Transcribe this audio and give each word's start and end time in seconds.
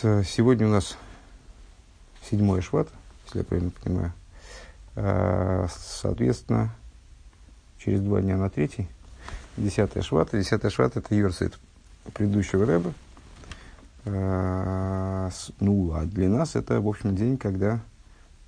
Сегодня 0.00 0.68
у 0.68 0.70
нас 0.70 0.96
седьмой 2.30 2.60
шват, 2.60 2.88
если 3.24 3.38
я 3.38 3.44
правильно 3.44 3.72
понимаю. 3.82 4.12
А, 4.94 5.66
соответственно, 5.76 6.72
через 7.78 8.00
два 8.00 8.20
дня 8.20 8.36
на 8.36 8.48
третий, 8.48 8.86
десятая 9.56 10.04
шват. 10.04 10.28
Десятая 10.32 10.70
шват– 10.70 10.96
это 10.96 11.12
Йорсит 11.16 11.58
предыдущего 12.14 12.64
рэба. 12.64 12.92
А, 14.04 15.30
ну, 15.58 15.92
а 15.92 16.04
для 16.04 16.28
нас 16.28 16.54
это, 16.54 16.80
в 16.80 16.86
общем, 16.86 17.16
день, 17.16 17.36
когда 17.36 17.80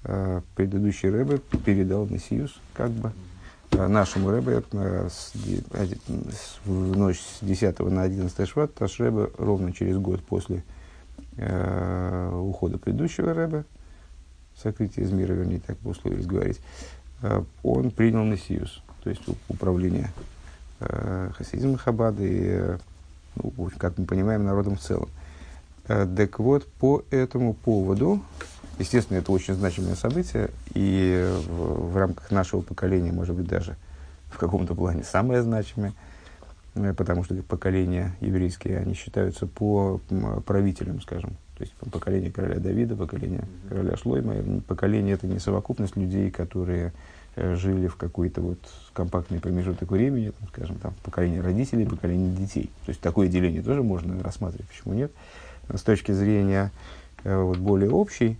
а, 0.04 0.42
предыдущий 0.54 1.10
рэбе 1.10 1.38
передал 1.38 2.06
Мессиюс, 2.06 2.60
как 2.74 2.90
бы, 2.92 3.10
нашему 3.72 4.30
рэбе 4.30 4.62
в 6.64 6.96
ночь 6.96 7.18
с 7.18 7.44
10 7.44 7.80
на 7.80 8.02
11 8.02 8.48
шват, 8.48 8.78
наш 8.78 9.00
рэбе 9.00 9.32
ровно 9.36 9.72
через 9.72 9.96
год 9.96 10.22
после 10.22 10.62
э, 11.36 12.40
ухода 12.42 12.78
предыдущего 12.78 13.34
рэба, 13.34 13.64
сокрытие 14.56 15.06
из 15.06 15.12
мира, 15.12 15.32
вернее, 15.32 15.60
так 15.60 15.78
бы 15.78 15.90
условились 15.90 16.26
говорить, 16.26 16.60
э, 17.22 17.42
он 17.62 17.90
принял 17.90 18.24
Мессиюс, 18.24 18.82
то 19.02 19.10
есть 19.10 19.22
управление 19.48 20.10
э, 20.80 21.30
хасидизмом 21.36 21.76
Хабада 21.76 22.22
и, 22.22 22.76
ну, 23.36 23.70
как 23.78 23.98
мы 23.98 24.06
понимаем, 24.06 24.44
народом 24.44 24.76
в 24.76 24.80
целом. 24.80 25.08
Так 25.86 26.38
вот, 26.38 26.66
по 26.66 27.02
этому 27.10 27.52
поводу, 27.52 28.22
естественно, 28.78 29.18
это 29.18 29.32
очень 29.32 29.54
значимое 29.54 29.96
событие, 29.96 30.50
и 30.72 31.28
в, 31.48 31.92
в 31.92 31.96
рамках 31.96 32.30
нашего 32.30 32.60
поколения, 32.60 33.10
может 33.10 33.34
быть, 33.34 33.48
даже 33.48 33.74
в 34.30 34.38
каком-то 34.38 34.76
плане 34.76 35.02
самое 35.02 35.42
значимое– 35.42 35.92
потому 36.74 37.24
что 37.24 37.34
поколения 37.42 38.16
еврейские, 38.20 38.78
они 38.78 38.94
считаются 38.94 39.46
по 39.46 40.00
правителям, 40.46 41.00
скажем. 41.00 41.30
То 41.56 41.64
есть 41.64 41.74
поколение 41.92 42.30
короля 42.30 42.58
Давида, 42.58 42.96
поколение 42.96 43.44
короля 43.68 43.96
Шлойма. 43.96 44.62
Поколение– 44.66 45.14
это 45.16 45.26
не 45.26 45.38
совокупность 45.38 45.96
людей, 45.96 46.30
которые 46.30 46.92
э, 47.36 47.54
жили 47.56 47.86
в 47.86 47.96
какой-то 47.96 48.40
вот 48.40 48.58
компактный 48.94 49.40
промежуток 49.40 49.90
времени, 49.90 50.30
там, 50.30 50.48
скажем, 50.48 50.76
там, 50.76 50.94
поколение 51.02 51.42
родителей, 51.42 51.84
поколение 51.84 52.34
детей. 52.34 52.70
То 52.86 52.90
есть 52.90 53.00
такое 53.00 53.28
деление 53.28 53.62
тоже 53.62 53.82
можно 53.82 54.22
рассматривать, 54.22 54.68
почему 54.68 54.94
нет. 54.94 55.12
С 55.68 55.82
точки 55.82 56.12
зрения 56.12 56.70
э, 57.24 57.36
вот, 57.36 57.58
более 57.58 57.90
общей, 57.90 58.38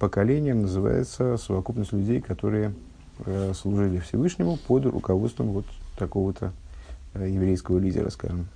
поколением 0.00 0.62
называется 0.62 1.36
совокупность 1.36 1.92
людей, 1.92 2.20
которые 2.20 2.74
служили 3.54 4.00
Всевышнему 4.00 4.56
под 4.66 4.86
руководством 4.86 5.50
вот 5.50 5.66
такого-то 5.96 6.52
Э, 6.52 6.67
еврейского 7.26 7.78
лидера, 7.78 8.10
скажем, 8.10 8.48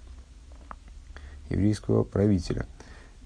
еврейского 1.53 2.05
правителя. 2.05 2.67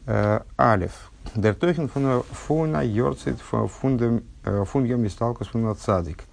Э, 0.07 0.41
Алев. 0.57 1.11
Дертохен 1.35 1.89
фуна 1.89 2.83
йорцит 2.83 3.39
фундам 3.41 4.23
мисталкус 4.45 5.49
фуна 5.49 5.75
цадик. 5.75 6.25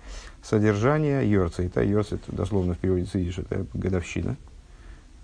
Содержание 0.44 1.30
йорцит. 1.30 1.76
Йорцит 1.78 2.22
дословно 2.28 2.76
в 2.76 2.78
переводе 2.78 3.06
с 3.06 3.16
это 3.16 3.66
годовщина. 3.74 4.36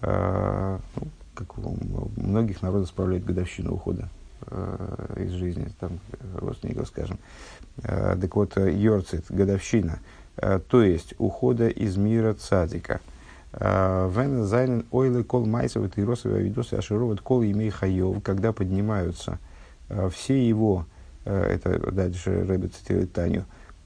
Э, 0.02 0.80
ну, 0.95 1.08
как 1.36 1.58
у 1.58 1.77
многих 2.17 2.61
народов 2.61 2.89
справляют 2.89 3.23
годовщину 3.23 3.73
ухода 3.73 4.09
из 5.17 5.31
жизни 5.31 5.67
там, 5.80 5.99
родственников, 6.36 6.88
скажем. 6.88 7.19
Так 7.81 8.36
вот, 8.36 8.58
йорцит, 8.58 9.25
годовщина, 9.30 9.99
то 10.36 10.81
есть 10.81 11.14
ухода 11.17 11.67
из 11.67 11.97
мира 11.97 12.33
цадика– 12.33 12.99
Вен 13.52 14.44
зайнен 14.44 14.86
ойлы 14.92 15.23
кол 15.23 15.45
майсов 15.45 15.97
и 15.97 16.03
росовые 16.03 16.44
видосы 16.44 16.75
ашироват 16.75 17.22
кол 17.22 17.44
имей 17.44 17.72
хайов, 17.72 18.22
когда 18.22 18.53
поднимаются 18.53 19.39
э, 19.89 20.08
все 20.14 20.47
его, 20.47 20.86
э, 21.25 21.55
это 21.55 21.92
дальше 21.92 22.45
Рэбби 22.45 22.67
цитирует 22.67 23.11
Таню, 23.11 23.45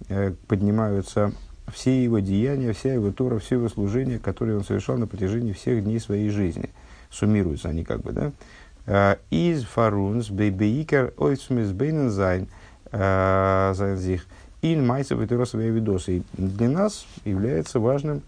э, 0.09 0.33
поднимаются 0.47 1.31
все 1.71 2.03
его 2.03 2.19
деяния, 2.19 2.73
вся 2.73 2.93
его 2.93 3.13
Тора, 3.13 3.39
все 3.39 3.55
его 3.55 3.69
служения, 3.69 4.19
которые 4.19 4.57
он 4.57 4.65
совершал 4.65 4.97
на 4.97 5.07
протяжении 5.07 5.53
всех 5.53 5.81
дней 5.81 6.01
своей 6.01 6.29
жизни. 6.29 6.69
Суммируются 7.09 7.69
они 7.69 7.85
как 7.85 8.01
бы, 8.01 8.11
да? 8.11 9.17
איז 9.29 9.63
פאר 9.63 9.92
אונז 9.92 10.29
דער 10.29 10.65
עיקר 10.65 11.13
אויך 11.15 11.50
צו 11.50 11.71
מתבונן 11.71 12.09
זיין 12.09 12.49
זיין 12.91 13.58
זיך 13.58 14.25
אין 14.61 14.85
מעשיו 14.85 15.21
תורתו 15.21 15.69
ועבודתו. 15.69 16.23
Для 16.33 16.67
нас 16.67 17.05
является 17.23 17.79
важным 17.79 18.23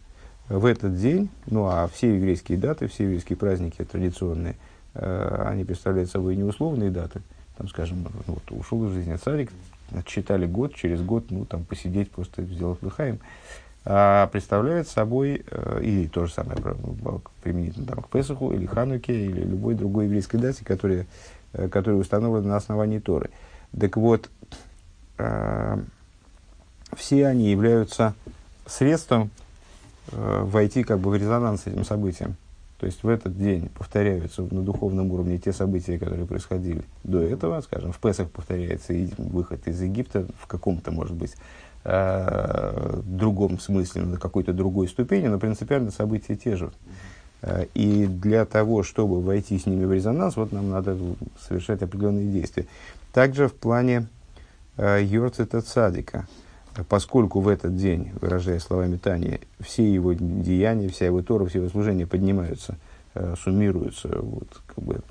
в 0.49 0.65
этот 0.65 0.97
день, 0.97 1.29
ну 1.47 1.65
а 1.65 1.87
все 1.87 2.15
еврейские 2.15 2.57
даты, 2.57 2.87
все 2.87 3.03
еврейские 3.03 3.37
праздники 3.37 3.83
традиционные, 3.83 4.55
э, 4.93 5.45
они 5.47 5.63
представляют 5.63 6.09
собой 6.09 6.35
не 6.35 6.43
условные 6.43 6.91
даты. 6.91 7.21
Там, 7.57 7.67
скажем, 7.69 8.05
вот, 8.27 8.51
ушел 8.51 8.85
из 8.87 8.93
жизни 8.93 9.15
цадик, 9.15 9.49
отсчитали 9.93 10.45
год, 10.45 10.75
через 10.75 11.01
год, 11.01 11.25
ну, 11.29 11.45
там, 11.45 11.63
посидеть, 11.63 12.11
просто 12.11 12.43
сделать 12.43 12.81
лехаим. 12.81 13.19
А 13.87 14.27
представляют 14.27 14.87
собой, 14.87 15.45
э, 15.49 15.81
и 15.83 16.07
то 16.07 16.25
же 16.25 16.33
самое 16.33 16.57
применительно 17.43 17.85
там, 17.85 18.01
к 18.01 18.09
Песаху, 18.09 18.51
или 18.51 18.65
Хануке, 18.65 19.13
или 19.13 19.41
любой 19.43 19.75
другой 19.75 20.05
еврейской 20.05 20.37
дате, 20.37 20.65
которая, 20.65 21.05
э, 21.53 21.69
которая 21.69 21.99
установлена 21.99 22.49
на 22.49 22.55
основании 22.57 22.99
Торы. 22.99 23.29
Так 23.79 23.95
вот, 23.95 24.29
э, 25.17 25.77
все 26.95 27.27
они 27.27 27.51
являются 27.51 28.15
средством 28.65 29.29
войти 30.11 30.83
как 30.83 30.99
бы 30.99 31.09
в 31.09 31.15
резонанс 31.15 31.63
с 31.63 31.67
этим 31.67 31.83
событием. 31.83 32.35
То 32.79 32.87
есть 32.87 33.03
в 33.03 33.07
этот 33.07 33.37
день 33.37 33.69
повторяются 33.69 34.41
на 34.41 34.61
духовном 34.61 35.11
уровне 35.11 35.37
те 35.37 35.53
события, 35.53 35.97
которые 35.97 36.25
происходили 36.25 36.83
до 37.03 37.21
этого, 37.21 37.61
скажем, 37.61 37.93
в 37.93 37.99
Песах 37.99 38.29
повторяется 38.29 38.93
и 38.93 39.07
выход 39.17 39.65
из 39.67 39.81
Египта 39.81 40.27
в 40.37 40.47
каком-то, 40.47 40.91
может 40.91 41.15
быть, 41.15 41.35
э, 41.85 43.01
другом 43.05 43.59
смысле, 43.59 44.03
на 44.03 44.17
какой-то 44.17 44.51
другой 44.51 44.89
ступени, 44.89 45.27
но 45.27 45.39
принципиально 45.39 45.91
события 45.91 46.35
те 46.35 46.57
же. 46.57 46.71
Э, 47.41 47.65
и 47.73 48.07
для 48.07 48.45
того, 48.45 48.83
чтобы 48.83 49.21
войти 49.21 49.57
с 49.57 49.65
ними 49.65 49.85
в 49.85 49.93
резонанс, 49.93 50.35
вот 50.35 50.51
нам 50.51 50.69
надо 50.69 50.97
совершать 51.39 51.81
определенные 51.81 52.27
действия. 52.27 52.65
Также 53.13 53.47
в 53.47 53.53
плане 53.53 54.07
э, 54.75 55.01
Йорцита 55.01 55.61
Цадика– 55.61 56.27
поскольку 56.83 57.39
в 57.39 57.47
этот 57.47 57.75
день, 57.75 58.11
выражая 58.21 58.59
словами 58.59 58.97
Тани, 58.97 59.39
все 59.59 59.91
его 59.91 60.13
деяния, 60.13 60.89
вся 60.89 61.05
его 61.05 61.21
Тора, 61.21 61.45
все 61.45 61.59
его 61.59 61.69
служения 61.69 62.05
поднимаются, 62.05 62.77
э, 63.13 63.35
суммируются, 63.41 64.09
вот, 64.19 64.61
как 64.67 64.83
бы, 64.83 65.01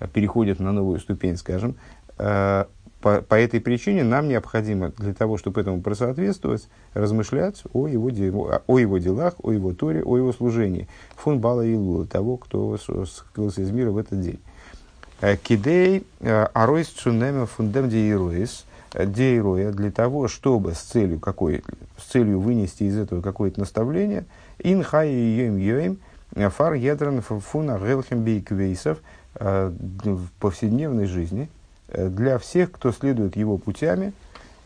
э, 0.00 0.06
переходят 0.12 0.60
на 0.60 0.72
новую 0.72 1.00
ступень, 1.00 1.36
скажем, 1.36 1.76
э, 2.18 2.64
по, 3.00 3.20
по 3.20 3.34
этой 3.34 3.60
причине 3.60 4.02
нам 4.02 4.28
необходимо 4.28 4.90
для 4.96 5.12
того, 5.12 5.36
чтобы 5.36 5.60
этому 5.60 5.82
просоответствовать, 5.82 6.68
размышлять 6.94 7.62
о 7.72 7.86
его, 7.86 8.08
де, 8.10 8.32
о 8.32 8.78
его 8.78 8.98
делах, 8.98 9.34
о 9.42 9.52
его 9.52 9.74
Торе, 9.74 10.02
о 10.02 10.16
его 10.16 10.32
служении. 10.32 10.88
Фун 11.16 11.38
Бала 11.38 11.62
и 11.62 11.74
Лула, 11.74 12.06
того, 12.06 12.38
кто 12.38 12.78
скрылся 12.78 13.60
из 13.60 13.70
мира 13.70 13.90
в 13.90 13.98
этот 13.98 14.20
день. 14.20 14.38
Кидей 15.42 16.06
аройс 16.20 16.88
цунема 16.88 17.46
фундем 17.46 17.90
диируис– 17.90 18.64
дейроя 18.94 19.72
для 19.72 19.90
того, 19.90 20.28
чтобы 20.28 20.74
с 20.74 20.78
целью, 20.78 21.18
какой, 21.18 21.62
с 21.98 22.10
целью 22.10 22.40
вынести 22.40 22.84
из 22.84 22.96
этого 22.96 23.20
какое-то 23.20 23.60
наставление, 23.60 24.24
ин 24.58 24.82
хай 24.82 25.10
йоим 25.10 25.56
йоим 25.56 25.98
фар 26.50 26.74
едран 26.74 27.20
фуна 27.20 27.78
гелхем 27.78 28.22
бейквейсов 28.22 28.98
э, 29.36 29.72
в 30.04 30.28
повседневной 30.40 31.06
жизни 31.06 31.48
э, 31.88 32.08
для 32.08 32.38
всех, 32.38 32.72
кто 32.72 32.92
следует 32.92 33.36
его 33.36 33.58
путями, 33.58 34.12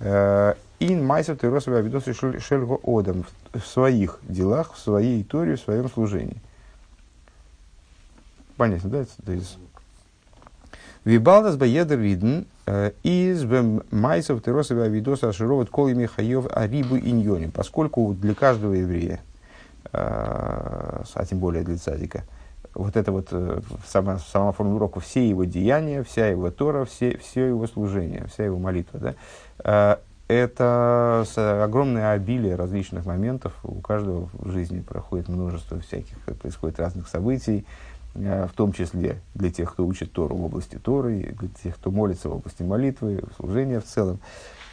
э, 0.01 0.55
ин 0.81 1.05
майсов 1.05 1.39
ты 1.39 1.51
росовый 1.51 1.81
авидосы 1.81 2.13
шельго 2.13 2.79
одам 2.85 3.25
в 3.53 3.61
своих 3.61 4.19
делах, 4.23 4.75
в 4.75 4.79
своей 4.79 5.25
торе, 5.25 5.57
в 5.57 5.61
своем 5.61 5.89
служении. 5.91 6.41
Понятно, 8.57 8.91
да? 8.91 9.35
Вибалдас 11.05 11.57
баедер 11.57 11.99
виден 11.99 12.41
э, 12.41 12.45
из 13.03 13.45
майсов 13.91 14.43
теросова 14.43 14.89
видоса 14.89 15.29
ашироват 15.29 15.71
кол 15.71 15.89
ими 15.89 16.07
хаев 16.07 16.47
арибу 16.51 16.99
иньоним, 16.99 17.51
поскольку 17.51 18.15
для 18.15 18.35
каждого 18.35 18.75
еврея, 18.75 19.21
э, 19.85 19.91
а 19.93 21.25
тем 21.29 21.39
более 21.39 21.63
для 21.65 21.77
цадика, 21.77 22.25
вот 22.75 22.97
это 22.97 23.13
вот 23.13 23.29
э, 23.31 23.61
сама, 23.87 24.19
сама 24.19 24.53
формулировка, 24.53 25.01
все 25.01 25.29
его 25.29 25.45
деяния, 25.45 26.03
вся 26.03 26.27
его 26.29 26.51
Тора, 26.51 26.85
все, 26.85 27.17
все 27.19 27.47
его 27.47 27.67
служение, 27.67 28.27
вся 28.33 28.45
его 28.45 28.59
молитва, 28.59 29.15
да, 29.65 29.99
это 30.29 31.25
огромное 31.65 32.13
обилие 32.13 32.55
различных 32.55 33.07
моментов. 33.07 33.55
У 33.63 33.81
каждого 33.81 34.29
в 34.35 34.51
жизни 34.51 34.81
проходит 34.81 35.29
множество 35.29 35.81
всяких, 35.81 36.19
происходит 36.39 36.79
разных 36.79 37.09
событий, 37.09 37.65
Э, 37.65 37.88
в 38.15 38.51
том 38.57 38.73
числе 38.73 39.21
для 39.35 39.51
тех, 39.51 39.73
кто 39.73 39.87
учит 39.87 40.13
Тору 40.13 40.37
в 40.37 40.45
области 40.45 40.77
Торы, 40.77 41.35
для 41.39 41.49
тех, 41.63 41.77
кто 41.77 41.91
молится 41.91 42.29
в 42.29 42.37
области 42.37 42.63
молитвы, 42.63 43.23
служения 43.37 43.81
в 43.81 43.85
целом. 43.85 44.19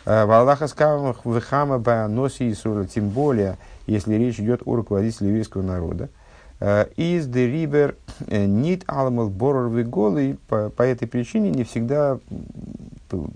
Э, 0.05 0.25
в 0.25 0.31
Аллаха 0.31 0.67
скавах 0.67 1.25
вехама 1.25 1.77
носи 2.07 2.51
Исура, 2.51 2.85
тем 2.85 3.09
более, 3.09 3.57
если 3.87 4.15
речь 4.15 4.39
идет 4.39 4.61
о 4.65 4.75
руководителе 4.75 5.29
еврейского 5.29 5.61
народа. 5.61 6.09
Из 6.95 7.27
де 7.27 7.47
рибер 7.47 7.97
нит 8.29 8.85
алмал 8.87 9.29
борор 9.29 9.69
голый 9.83 10.39
по 10.47 10.81
этой 10.81 11.05
причине 11.05 11.51
не 11.51 11.65
всегда 11.65 12.17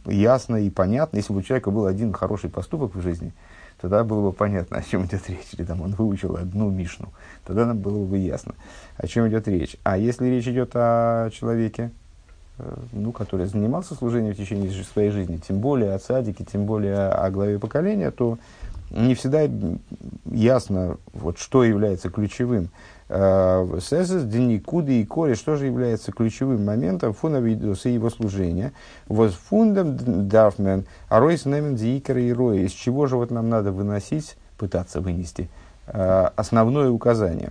ясно 0.06 0.56
и 0.56 0.70
понятно, 0.70 1.18
если 1.18 1.34
бы 1.34 1.40
у 1.40 1.42
человека 1.44 1.72
был 1.72 1.86
один 1.86 2.14
хороший 2.14 2.50
поступок 2.50 2.96
в 2.96 3.02
жизни, 3.02 3.34
тогда 3.82 4.04
было 4.04 4.30
бы 4.30 4.34
понятно, 4.34 4.78
о 4.78 4.84
чем 4.84 5.06
идет 5.06 5.30
речь. 5.30 5.54
Или 5.54 5.66
там 5.66 5.82
он 5.82 5.92
выучил 5.92 6.36
одну 6.36 6.70
Мишну, 6.70 7.10
тогда 7.46 7.66
нам 7.66 7.80
было 7.80 8.04
бы 8.06 8.18
ясно, 8.18 8.54
о 8.98 9.08
чем 9.08 9.28
идет 9.28 9.48
речь. 9.48 9.78
А 9.84 9.98
если 9.98 10.28
речь 10.28 10.48
идет 10.48 10.72
о 10.76 11.30
человеке, 11.32 11.92
э, 12.58 12.78
ну, 12.92 13.12
который 13.12 13.46
занимался 13.46 13.96
служением 13.96 14.34
в 14.34 14.38
течение 14.38 14.72
своей 14.84 15.12
жизни, 15.12 15.38
тем 15.38 15.60
более 15.60 15.94
о 15.94 16.00
садике, 16.00 16.46
тем 16.46 16.66
более 16.66 17.10
о 17.10 17.30
главе 17.32 17.60
поколения, 17.60 18.12
то 18.12 18.38
не 18.92 19.14
всегда 19.16 19.48
ясно, 20.26 20.98
вот, 21.14 21.38
что 21.38 21.64
является 21.64 22.10
ключевым. 22.10 22.70
Э, 23.12 23.80
Сесес, 23.82 24.24
Деникуды 24.24 25.02
и 25.02 25.06
Кори, 25.06 25.34
что 25.34 25.56
же 25.56 25.66
является 25.66 26.12
ключевым 26.12 26.64
моментом 26.64 27.14
фунавидоса 27.14 27.90
и 27.90 27.94
его 27.94 28.12
служения. 28.12 28.72
Вот 29.08 29.34
фундам 29.34 30.28
дарфмен, 30.28 30.86
а 31.10 31.20
ройс 31.20 31.46
немен 31.46 31.76
диикера 31.76 32.22
и 32.22 32.32
роя. 32.32 32.60
Из 32.60 32.72
чего 32.72 33.08
же 33.08 33.16
вот 33.16 33.32
нам 33.32 33.50
надо 33.50 33.72
выносить, 33.72 34.38
пытаться 34.60 35.02
вынести 35.02 35.50
э, 35.88 36.30
основное 36.36 36.92
указание. 36.92 37.50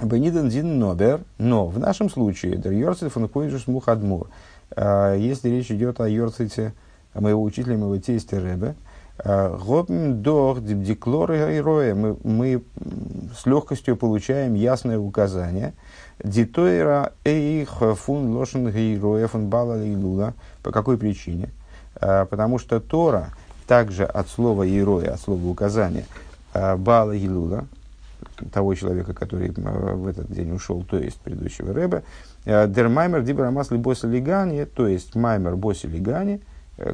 Бениден 0.00 0.48
дин 0.48 0.78
нобер, 0.78 1.20
но 1.38 1.66
в 1.66 1.80
нашем 1.80 2.08
случае, 2.08 2.56
дер 2.56 2.72
йорцит 2.72 3.12
функуинжус 3.12 3.66
мухадмур, 3.66 4.28
э, 4.76 5.16
если 5.18 5.48
речь 5.48 5.72
идет 5.72 6.00
о 6.00 6.08
йорците 6.08 6.72
моего 7.14 7.42
учителя, 7.42 7.76
моего 7.76 7.98
тестя 7.98 8.38
Ребе, 8.38 8.76
Гобн 9.24 10.22
дох 10.22 10.60
диклоры 10.62 11.54
героя. 11.54 11.94
Мы, 11.94 12.16
мы 12.24 12.62
с 13.36 13.46
легкостью 13.46 13.96
получаем 13.96 14.54
ясное 14.54 14.98
указание. 14.98 15.74
Дитойра 16.22 17.12
эйх 17.24 17.82
фун 17.96 18.36
лошен 18.36 18.68
героя 18.70 19.28
фун 19.28 19.48
бала 19.48 19.76
лула. 19.76 20.34
По 20.62 20.72
какой 20.72 20.98
причине? 20.98 21.50
Потому 22.00 22.58
что 22.58 22.80
Тора 22.80 23.30
также 23.66 24.04
от 24.04 24.28
слова 24.28 24.66
героя, 24.66 25.12
от 25.12 25.20
слова 25.20 25.46
указания, 25.46 26.04
бала 26.52 27.12
и 27.12 27.28
лула, 27.28 27.66
того 28.52 28.74
человека, 28.74 29.14
который 29.14 29.50
в 29.50 30.06
этот 30.06 30.32
день 30.32 30.52
ушел, 30.52 30.82
то 30.82 30.98
есть 30.98 31.20
предыдущего 31.20 31.72
Рэба, 31.72 32.02
дермаймер 32.44 33.22
дибрамас 33.22 33.70
либоса 33.70 34.08
лигани, 34.08 34.64
то 34.64 34.88
есть 34.88 35.14
маймер 35.14 35.54
боси 35.54 35.86
лигани, 35.86 36.40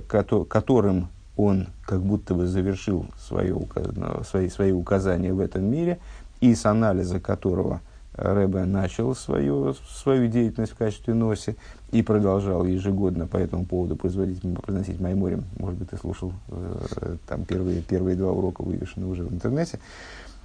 которым 0.09 1.09
он 1.39 1.69
как 1.87 2.03
будто 2.03 2.35
бы 2.35 2.47
завершил 2.47 3.07
свое, 3.17 3.57
ну, 3.95 4.25
свои, 4.25 4.51
свои 4.51 4.73
указания 4.73 5.33
в 5.33 5.41
этом 5.41 5.65
мире, 5.65 5.99
и 6.41 6.55
с 6.55 6.67
анализа 6.67 7.21
которого 7.21 7.81
Рэбе 8.15 8.65
начал 8.65 9.15
свою, 9.15 9.75
свою 9.89 10.27
деятельность 10.27 10.73
в 10.73 10.77
качестве 10.77 11.15
носи 11.15 11.57
и 11.93 12.03
продолжал 12.03 12.65
ежегодно 12.65 13.29
по 13.29 13.37
этому 13.37 13.65
поводу 13.65 13.95
производить, 13.95 14.43
произносить 14.61 15.01
Майморем. 15.01 15.45
Может 15.59 15.79
быть, 15.79 15.91
ты 15.91 15.97
слушал 15.97 16.33
э, 16.49 17.17
там 17.29 17.45
первые, 17.45 17.83
первые 17.83 18.17
два 18.17 18.33
урока, 18.33 18.63
вывешены 18.63 19.07
уже 19.07 19.23
в 19.23 19.33
интернете. 19.33 19.79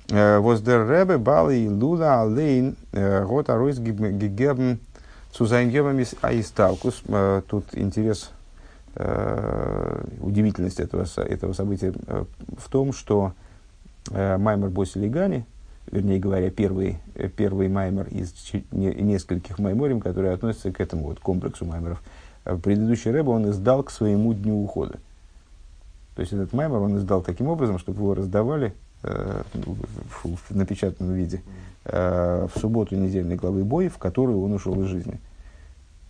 Э, 0.10 0.38
Воздер 0.38 0.88
Рэбе 0.88 1.18
Бали 1.18 1.68
Луда 1.68 2.22
Алейн 2.22 2.76
э, 2.92 3.26
Гота 3.26 3.56
Ройс 3.56 3.80
Гигебн 3.80 4.78
Цузайнгебам 5.32 6.00
Аисталкус. 6.22 7.02
Э, 7.08 7.42
тут 7.48 7.66
интерес 7.74 8.30
э, 8.30 8.43
удивительность 10.22 10.80
этого, 10.80 11.06
этого 11.18 11.54
события 11.54 11.94
э, 12.08 12.26
в 12.58 12.70
том, 12.70 12.94
что 12.94 13.34
э, 14.12 14.38
Маймер 14.38 14.70
Боси 14.70 14.98
Легани, 14.98 15.46
вернее 15.92 16.20
говоря, 16.20 16.50
первый, 16.50 17.00
э, 17.16 17.30
первый 17.30 17.70
Маймер 17.70 18.08
из 18.08 18.34
не, 18.72 18.94
нескольких 18.94 19.60
Майморим, 19.60 20.00
которые 20.00 20.34
относятся 20.34 20.72
к 20.72 20.80
этому 20.80 21.06
вот 21.08 21.20
комплексу 21.20 21.66
Маймеров, 21.66 22.02
э, 22.46 22.58
предыдущий 22.58 23.12
Рэба 23.12 23.32
он 23.32 23.50
издал 23.50 23.84
к 23.84 23.92
своему 23.92 24.34
дню 24.34 24.64
ухода. 24.64 25.00
То 26.16 26.22
есть 26.22 26.34
этот 26.34 26.54
Маймер 26.54 26.78
он 26.78 26.98
издал 26.98 27.22
таким 27.22 27.48
образом, 27.48 27.80
чтобы 27.80 28.00
его 28.00 28.14
раздавали 28.14 28.74
э, 29.04 29.42
в, 29.54 30.36
в 30.36 30.56
напечатанном 30.56 31.14
виде 31.14 31.42
э, 31.86 32.48
в 32.54 32.60
субботу 32.60 32.96
недельной 32.96 33.36
главы 33.36 33.64
бой, 33.64 33.90
в 33.90 33.98
которую 33.98 34.44
он 34.44 34.54
ушел 34.54 34.80
из 34.84 34.88
жизни. 34.88 35.20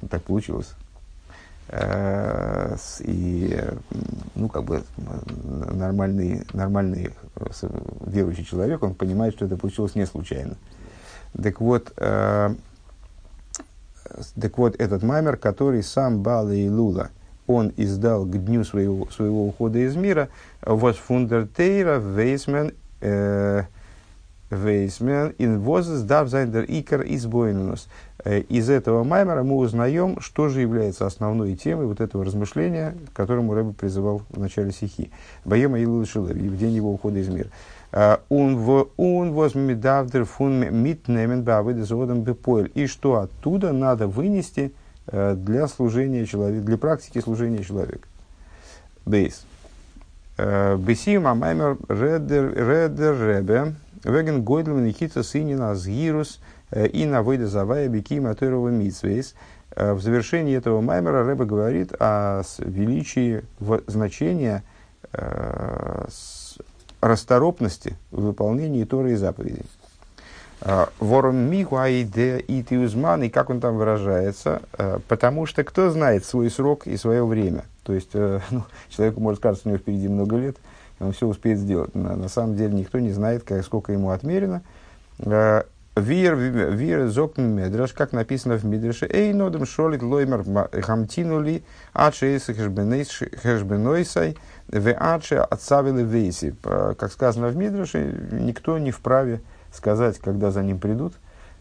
Так 0.10 0.24
получилось. 0.24 0.74
Э, 1.70 2.76
и, 3.00 3.60
ну, 4.36 4.50
как 4.50 4.64
бы, 4.64 4.84
нормальный, 5.74 6.46
нормальный 6.54 7.12
э, 7.36 7.46
верующий 8.06 8.46
человек, 8.46 8.84
он 8.84 8.94
понимает, 8.94 9.34
что 9.34 9.46
это 9.46 9.58
получилось 9.58 9.96
не 9.96 10.06
случайно. 10.06 10.56
Так 11.42 11.62
вот, 11.62 11.92
э, 11.98 12.56
так 14.40 14.58
вот 14.58 14.76
этот 14.80 15.04
маймер, 15.04 15.38
который 15.38 15.82
сам 15.84 16.22
Бала 16.22 16.52
и 16.52 16.70
Лула, 16.70 17.10
он 17.48 17.74
издал 17.76 18.26
к 18.26 18.32
дню 18.32 18.64
своего, 18.64 19.10
своего 19.10 19.48
ухода 19.48 19.80
из 19.80 19.96
мира, 19.96 20.30
was 20.62 20.94
фундертейра 20.94 21.98
вейсмен 21.98 22.74
вейсмен 23.02 23.68
ин 24.54 25.60
возес 25.60 26.02
дав 26.02 26.30
зайндер 26.30 26.66
икер 26.68 27.04
избойнус. 27.08 27.88
Э, 28.26 28.40
из 28.40 28.70
этого 28.70 29.04
маймера 29.04 29.44
мы 29.44 29.58
узнаем, 29.58 30.20
что 30.20 30.50
же 30.50 30.62
является 30.62 31.06
основной 31.06 31.56
темой 31.56 31.88
вот 31.88 32.00
этого 32.00 32.24
размышления, 32.24 32.96
к 33.12 33.16
которому 33.16 33.54
Рэбе 33.54 33.74
призывал 33.74 34.22
в 34.30 34.40
начале 34.40 34.72
стихи. 34.72 35.12
ביום 35.46 35.80
הילולא 35.80 36.06
שלו, 36.06 36.36
в 36.36 36.58
день 36.58 36.72
его 36.72 36.94
ухода 36.94 37.20
из 37.20 37.28
мира. 37.28 37.50
און 38.28 39.34
וואס 39.34 39.71
מ'דארף 39.71 40.26
דערפון 40.26 40.66
מיטנעמען 40.76 41.44
בעבודת 41.44 41.84
האדם 41.84 42.22
בפועל. 42.22 42.72
И 42.74 42.88
что 42.88 43.20
оттуда 43.20 43.72
надо 43.72 44.08
вынести 44.08 44.74
э, 45.08 45.36
для 45.36 45.68
служения 45.68 46.26
человека, 46.26 46.66
для 46.66 46.78
практики 46.78 47.20
служения 47.20 47.64
человека. 47.64 48.08
Бейс. 49.06 49.46
Э, 50.38 50.76
Бесим 50.78 51.28
амаймер 51.28 51.78
редер 51.88 53.28
ребе 53.28 53.76
веген 54.04 54.44
гойдлмен 54.44 54.92
хитса 54.92 55.24
сынина 55.24 55.76
сгирус– 55.76 56.40
Э, 56.74 56.88
и 56.88 57.06
на 57.06 57.22
выйда 57.22 57.48
завая 57.48 57.88
бики 57.88 58.20
матерова 58.20 58.70
митсвейс. 58.70 59.36
Э, 59.76 59.94
в 59.94 60.02
завершении 60.02 60.56
этого 60.56 60.82
маймера 60.82 61.24
Рэба 61.24 61.46
говорит 61.46 61.94
о 62.00 62.42
величии 62.60 63.44
значения 63.88 64.64
э, 65.14 66.06
расторопности 67.02 67.96
в 68.12 68.22
выполнении 68.22 68.84
Торы 68.86 69.14
и 69.14 69.16
заповедей. 69.16 69.66
Ворон 71.00 71.50
мигу 71.50 71.76
аиде 71.76 72.40
и 72.40 72.64
тиузман, 72.64 73.24
и 73.24 73.30
как 73.30 73.50
он 73.50 73.60
там 73.60 73.76
выражается, 73.76 74.62
потому 75.10 75.46
что 75.46 75.66
кто 75.66 75.90
знает 75.90 76.24
свой 76.24 76.50
срок 76.50 76.88
и 76.88 76.96
свое 76.96 77.26
время. 77.26 77.66
То 77.84 77.92
есть 77.92 78.12
ну, 78.14 78.64
человеку 78.88 79.20
может 79.20 79.42
казаться, 79.42 79.68
у 79.68 79.72
него 79.72 79.80
впереди 79.80 80.08
много 80.08 80.38
лет, 80.38 80.56
он 81.00 81.12
все 81.12 81.28
успеет 81.28 81.60
сделать. 81.60 81.94
На, 81.96 82.16
на 82.16 82.30
самом 82.30 82.56
деле 82.56 82.74
никто 82.74 83.00
не 83.00 83.12
знает, 83.12 83.44
как, 83.44 83.64
сколько 83.64 83.94
ему 83.94 84.12
отмерено. 84.12 84.64
Вир, 85.96 86.36
вир, 86.36 87.08
зокн 87.08 87.44
медраш, 87.44 87.94
как 87.94 88.14
написано 88.14 88.58
в 88.58 88.66
Мидреше, 88.66 89.08
эй, 89.08 89.32
нодем 89.32 89.68
шолит 89.68 90.02
лоймер 90.02 90.44
хамтинули, 90.82 91.64
аче 91.94 92.40
хэшбенойсай, 92.40 94.36
ве 94.70 94.98
аче 95.00 95.38
отсавили 95.38 96.02
вейси. 96.02 96.56
Как 96.64 97.12
сказано 97.12 97.50
в 97.50 97.56
Мидреше, 97.56 98.28
никто 98.32 98.80
не 98.80 98.90
вправе 98.90 99.42
сказать, 99.72 100.18
когда 100.18 100.50
за 100.50 100.64
ним 100.64 100.80
придут, 100.80 101.14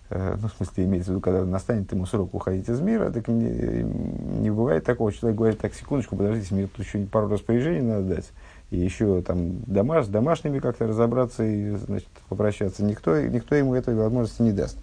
э, 0.08 0.36
ну, 0.40 0.48
в 0.48 0.52
смысле, 0.52 0.84
имеется 0.84 1.10
в 1.10 1.14
виду, 1.14 1.20
когда 1.20 1.44
настанет 1.44 1.92
ему 1.92 2.06
срок 2.06 2.32
уходить 2.32 2.70
из 2.70 2.80
мира, 2.80 3.10
так 3.10 3.28
не, 3.28 3.82
не 3.82 4.50
бывает 4.50 4.84
такого, 4.84 5.12
человек 5.12 5.36
говорит, 5.36 5.60
так, 5.60 5.74
секундочку, 5.74 6.16
подождите, 6.16 6.54
мне 6.54 6.68
тут 6.68 6.86
еще 6.86 7.00
пару 7.04 7.28
распоряжений 7.28 7.82
надо 7.82 8.14
дать 8.14 8.30
и 8.72 8.78
еще 8.78 9.20
там 9.20 9.60
домаш, 9.66 10.06
с 10.06 10.08
домашними 10.08 10.58
как-то 10.58 10.86
разобраться 10.86 11.44
и 11.44 11.76
значит, 11.76 12.08
попрощаться. 12.30 12.82
Никто, 12.82 13.20
никто 13.20 13.54
ему 13.54 13.74
этой 13.74 13.94
возможности 13.94 14.40
не 14.40 14.52
даст. 14.52 14.78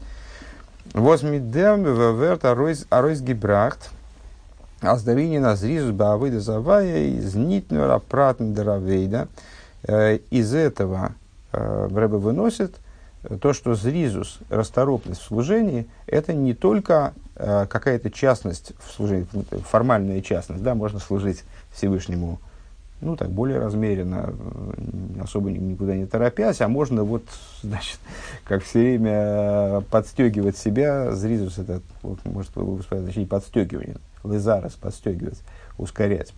Возмидем 0.94 1.84
верт 1.84 2.46
аройс 2.46 3.22
гибрахт, 3.22 3.90
аздарини 4.82 5.40
назризус 5.40 5.92
баавыда 5.92 6.40
завая 6.40 7.06
из 7.06 7.34
нитнера 7.34 7.98
пратн 7.98 8.54
даравейда. 8.54 9.28
Э, 9.88 10.18
из 10.30 10.54
этого 10.54 11.14
э, 11.52 11.88
Рэбе 11.92 12.18
выносит 12.18 12.76
то, 13.42 13.54
что 13.54 13.74
зризус, 13.74 14.38
расторопность 14.50 15.22
в 15.22 15.26
служении, 15.26 15.90
это 16.06 16.34
не 16.34 16.54
только 16.54 17.14
э, 17.36 17.66
какая-то 17.68 18.12
частность 18.12 18.74
в 18.86 18.92
служении, 18.92 19.28
формальная 19.68 20.22
частность, 20.22 20.62
да, 20.62 20.76
можно 20.76 21.00
служить 21.00 21.44
Всевышнему 21.72 22.40
ну, 23.02 23.16
так, 23.16 23.30
более 23.30 23.60
размеренно, 23.60 24.34
особо 25.22 25.52
никуда 25.52 25.96
не 25.96 26.06
торопясь, 26.06 26.62
а 26.62 26.68
можно 26.68 27.04
вот, 27.04 27.24
значит, 27.62 28.00
как 28.44 28.64
все 28.64 28.80
время 28.80 29.82
подстегивать 29.90 30.58
себя, 30.58 31.12
зризус 31.12 31.58
это, 31.58 31.82
вот, 32.02 32.20
может, 32.26 32.52
точнее, 32.90 33.26
подстегивание, 33.26 33.98
лизарес, 34.24 34.74
подстегивать, 34.74 35.42
ускорять, 35.78 36.34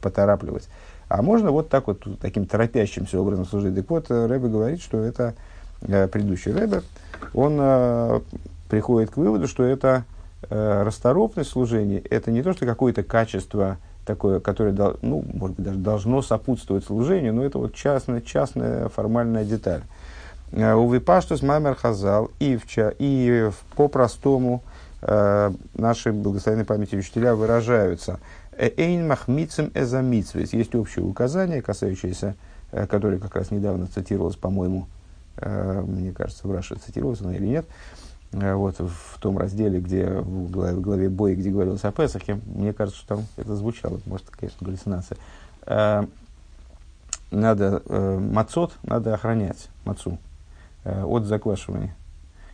поторапливать. 0.00 0.68
А 1.08 1.22
можно 1.22 1.50
вот 1.50 1.68
так 1.68 1.86
вот, 1.86 2.02
таким 2.20 2.46
торопящимся 2.46 3.20
образом 3.20 3.44
служить. 3.44 3.74
Так 3.74 3.88
вот, 3.90 4.10
Рэбе 4.10 4.48
говорит, 4.48 4.80
что 4.80 4.98
это 4.98 5.34
э, 5.82 6.08
предыдущий 6.08 6.52
Рэбер, 6.52 6.82
он 7.34 7.58
э, 7.60 8.20
приходит 8.68 9.10
к 9.10 9.18
выводу, 9.18 9.46
что 9.46 9.62
это 9.62 10.04
э, 10.48 10.82
расторопность 10.82 11.50
служения, 11.50 11.98
это 11.98 12.30
не 12.30 12.42
то, 12.42 12.52
что 12.54 12.64
какое-то 12.64 13.02
качество 13.02 13.76
такое, 14.04 14.40
которое, 14.40 14.72
ну, 15.02 15.24
может 15.32 15.56
быть, 15.56 15.64
даже 15.64 15.78
должно 15.78 16.22
сопутствовать 16.22 16.84
служению, 16.84 17.34
но 17.34 17.44
это 17.44 17.58
вот 17.58 17.74
частная, 17.74 18.20
частная 18.20 18.88
формальная 18.88 19.44
деталь. 19.44 19.82
Э, 20.52 20.74
у 20.74 20.90
Випаштус 20.90 21.42
Маймер 21.42 21.74
Хазал 21.74 22.30
и, 22.38 22.56
в, 22.56 22.64
и 22.76 23.50
по-простому 23.76 24.62
э, 25.02 25.52
наши 25.74 26.12
благословенные 26.12 26.66
памяти 26.66 26.96
учителя 26.96 27.34
выражаются. 27.34 28.18
Эйн 28.56 29.06
махмицем 29.06 29.70
эзамитсвис. 29.74 30.52
Есть 30.52 30.74
общее 30.74 31.04
указание, 31.04 31.62
касающееся, 31.62 32.34
э, 32.72 32.86
которое 32.86 33.18
как 33.18 33.36
раз 33.36 33.50
недавно 33.50 33.86
цитировалось, 33.86 34.36
по-моему, 34.36 34.88
э, 35.36 35.82
мне 35.86 36.12
кажется, 36.12 36.46
в 36.46 36.52
Раше 36.52 36.74
цитировалось 36.76 37.20
оно 37.20 37.32
или 37.32 37.46
нет, 37.46 37.66
э, 37.66 38.01
вот 38.32 38.78
в 38.78 39.18
том 39.20 39.38
разделе, 39.38 39.80
где 39.80 40.06
в 40.06 40.50
главе, 40.50 40.74
в 40.74 40.80
главе 40.80 41.08
боя, 41.08 41.34
где 41.34 41.50
говорилось 41.50 41.84
о 41.84 41.92
Песахе, 41.92 42.40
мне 42.46 42.72
кажется, 42.72 42.98
что 42.98 43.16
там 43.16 43.26
это 43.36 43.54
звучало, 43.56 44.00
может, 44.06 44.30
конечно, 44.30 44.66
галлюцинация. 44.66 45.18
Э, 45.66 46.04
надо, 47.30 47.82
э, 47.86 48.18
мацот 48.18 48.72
надо 48.82 49.14
охранять, 49.14 49.68
мацу, 49.84 50.18
э, 50.84 51.02
от 51.04 51.24
заквашивания. 51.24 51.94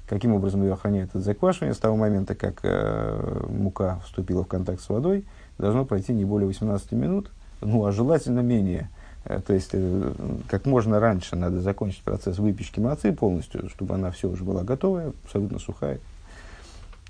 Каким 0.08 0.32
образом 0.34 0.62
ее 0.62 0.72
охраняют 0.72 1.14
от 1.14 1.22
заквашивания? 1.22 1.74
С 1.74 1.78
того 1.78 1.96
момента, 1.96 2.34
как 2.34 2.60
э, 2.62 3.46
мука 3.48 4.00
вступила 4.04 4.44
в 4.44 4.46
контакт 4.46 4.80
с 4.80 4.88
водой, 4.88 5.26
должно 5.58 5.84
пройти 5.84 6.12
не 6.12 6.24
более 6.24 6.46
18 6.46 6.92
минут, 6.92 7.30
ну, 7.60 7.84
а 7.84 7.92
желательно 7.92 8.40
менее. 8.40 8.88
Э, 9.28 9.40
то 9.46 9.52
есть, 9.52 9.70
э, 9.72 10.12
как 10.48 10.64
можно 10.64 10.98
раньше 10.98 11.36
надо 11.36 11.60
закончить 11.60 12.02
процесс 12.02 12.38
выпечки 12.38 12.80
мацы 12.80 13.12
полностью, 13.12 13.68
чтобы 13.68 13.94
она 13.94 14.10
все 14.10 14.28
уже 14.28 14.42
была 14.42 14.64
готовая, 14.64 15.12
абсолютно 15.24 15.58
сухая. 15.58 16.00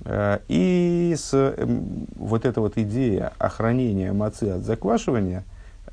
Э, 0.04 0.40
и 0.48 1.14
с, 1.16 1.32
эм, 1.32 2.06
вот 2.16 2.44
эта 2.44 2.60
вот 2.60 2.76
идея 2.76 3.32
охранения 3.38 4.12
мацы 4.12 4.44
от 4.44 4.64
заквашивания, 4.64 5.44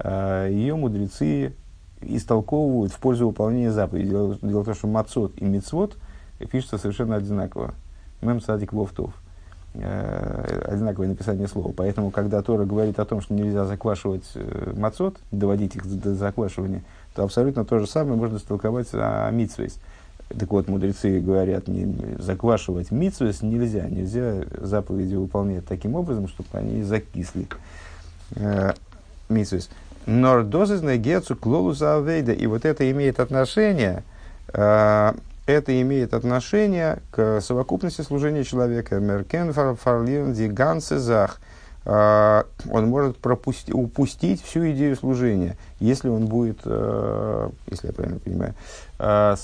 ее 0.04 0.76
мудрецы 0.76 1.54
истолковывают 2.02 2.92
в 2.92 3.00
пользу 3.00 3.28
выполнения 3.28 3.72
заповедей. 3.72 4.10
Дело, 4.10 4.38
дело 4.42 4.62
в 4.62 4.66
том, 4.66 4.74
что 4.74 4.88
мацот 4.88 5.38
и 5.38 5.46
мицвод 5.46 5.96
пишутся 6.52 6.78
совершенно 6.78 7.16
одинаково. 7.16 7.74
Мем 8.22 8.42
садик 8.42 8.74
вовтов. 8.74 9.14
Э, 9.78 10.62
одинаковое 10.68 11.10
написание 11.10 11.48
слова. 11.48 11.74
Поэтому, 11.76 12.10
когда 12.10 12.42
Тора 12.42 12.66
говорит 12.66 13.00
о 13.00 13.06
том, 13.06 13.22
что 13.22 13.34
нельзя 13.34 13.66
заквашивать 13.66 14.24
э, 14.36 14.74
мацот, 14.76 15.18
доводить 15.32 15.76
их 15.76 15.86
до 15.86 16.16
заквашивания, 16.16 16.82
то 17.14 17.24
абсолютно 17.24 17.66
то 17.66 17.80
же 17.80 17.88
самое 17.88 18.16
можно 18.16 18.38
истолковать 18.38 18.88
о 18.94 19.30
митсвейс. 19.32 19.80
Так 20.30 20.50
вот, 20.52 20.68
мудрецы 20.70 21.20
говорят, 21.20 21.68
не, 21.68 21.94
заквашивать 22.20 22.92
митсвейс 22.92 23.42
нельзя. 23.42 23.90
Нельзя 23.90 24.44
заповеди 24.60 25.16
выполнять 25.16 25.66
таким 25.66 25.96
образом, 25.96 26.28
чтобы 26.28 26.50
они 26.54 26.82
закисли. 26.82 27.48
Э, 28.36 28.74
митсвейс. 29.28 29.70
Нордозизная 30.06 30.98
гецу 30.98 31.36
клолуса 31.36 31.98
авейда. 31.98 32.32
И 32.32 32.48
вот 32.48 32.64
это 32.64 32.90
имеет 32.90 33.20
отношение 33.20 34.04
это 35.46 35.80
имеет 35.82 36.14
отношение 36.14 37.00
к 37.12 37.42
совокупности 37.42 38.02
служения 38.02 38.44
человека. 38.44 39.00
Меркен 39.00 39.54
фарлирн 39.54 40.34
зах. 40.34 41.40
А, 41.88 42.48
он 42.72 42.88
может 42.88 43.18
пропусти, 43.18 43.72
упустить 43.72 44.42
всю 44.42 44.72
идею 44.72 44.96
служения, 44.96 45.56
если 45.80 46.10
он 46.10 46.26
будет, 46.26 46.62
э, 46.66 47.50
если 47.70 47.88
я 47.88 47.94
правильно 47.94 48.18
понимаю, 48.18 48.56
э, 48.98 49.36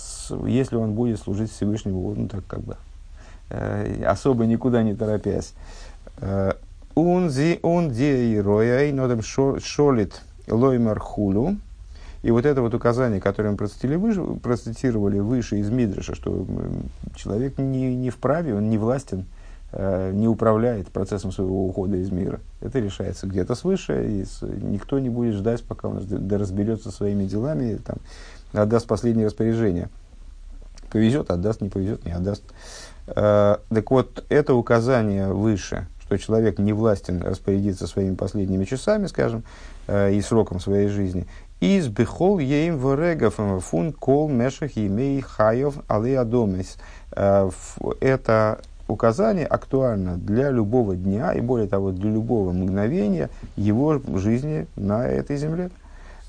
если 0.47 0.75
он 0.75 0.93
будет 0.93 1.19
служить 1.19 1.51
Всевышнему, 1.51 2.15
ну 2.15 2.27
так 2.27 2.43
как 2.47 2.61
бы, 2.61 2.77
э, 3.51 4.03
особо 4.05 4.47
никуда 4.47 4.81
не 4.81 4.95
торопясь. 4.95 5.53
Он 6.95 7.29
зи 7.29 7.59
он 7.61 7.91
ди 7.91 8.41
рояй 8.41 8.91
нодем 8.91 9.21
шолит 9.21 10.21
лоймер 10.47 10.99
хулу. 10.99 11.57
И 12.23 12.29
вот 12.29 12.45
это 12.45 12.61
вот 12.61 12.73
указание, 12.73 13.19
которое 13.19 13.51
мы 13.51 13.57
процитировали 13.57 13.97
выше, 13.97 14.23
процитировали 14.41 15.19
выше 15.19 15.57
из 15.57 15.69
Мидриша, 15.69 16.13
что 16.13 16.45
человек 17.15 17.57
не, 17.57 17.95
не 17.95 18.09
вправе, 18.11 18.53
он 18.55 18.69
не 18.69 18.77
властен, 18.77 19.25
э, 19.71 20.11
не 20.13 20.27
управляет 20.27 20.89
процессом 20.89 21.31
своего 21.31 21.65
ухода 21.65 21.97
из 21.97 22.11
мира. 22.11 22.39
Это 22.61 22.79
решается 22.79 23.25
где-то 23.25 23.55
свыше, 23.55 24.07
и 24.07 24.25
никто 24.45 24.99
не 24.99 25.09
будет 25.09 25.33
ждать, 25.33 25.63
пока 25.63 25.87
он 25.87 25.97
разберется 26.29 26.91
своими 26.91 27.25
делами, 27.25 27.79
там, 27.83 27.97
отдаст 28.53 28.85
последнее 28.85 29.25
распоряжение. 29.25 29.89
Повезет, 30.91 31.31
отдаст, 31.31 31.61
не 31.61 31.69
повезет, 31.69 32.05
не 32.05 32.11
отдаст. 32.11 32.43
Э, 33.07 33.57
так 33.69 33.91
вот, 33.91 34.25
это 34.29 34.53
указание 34.53 35.33
выше, 35.33 35.87
что 36.01 36.17
человек 36.17 36.59
не 36.59 36.73
властен 36.73 37.21
распорядиться 37.21 37.87
своими 37.87 38.13
последними 38.13 38.65
часами, 38.65 39.07
скажем, 39.07 39.43
э, 39.87 40.13
и 40.13 40.21
сроком 40.21 40.59
своей 40.59 40.89
жизни, 40.89 41.25
из 41.61 41.87
бехол 41.89 42.39
ейм 42.39 42.77
ворегов 42.79 43.35
фун 43.63 43.93
кол 43.93 44.27
мешах 44.27 44.71
имей 44.75 45.21
хаев 45.21 45.75
алиадомис. 45.87 46.77
Э, 47.15 47.49
это 47.99 48.59
указание 48.87 49.45
актуально 49.45 50.17
для 50.17 50.49
любого 50.49 50.95
дня 50.95 51.33
и 51.33 51.39
более 51.39 51.67
того 51.67 51.91
для 51.91 52.09
любого 52.11 52.51
мгновения 52.51 53.29
его 53.55 54.01
жизни 54.17 54.65
на 54.75 55.07
этой 55.07 55.37
земле. 55.37 55.69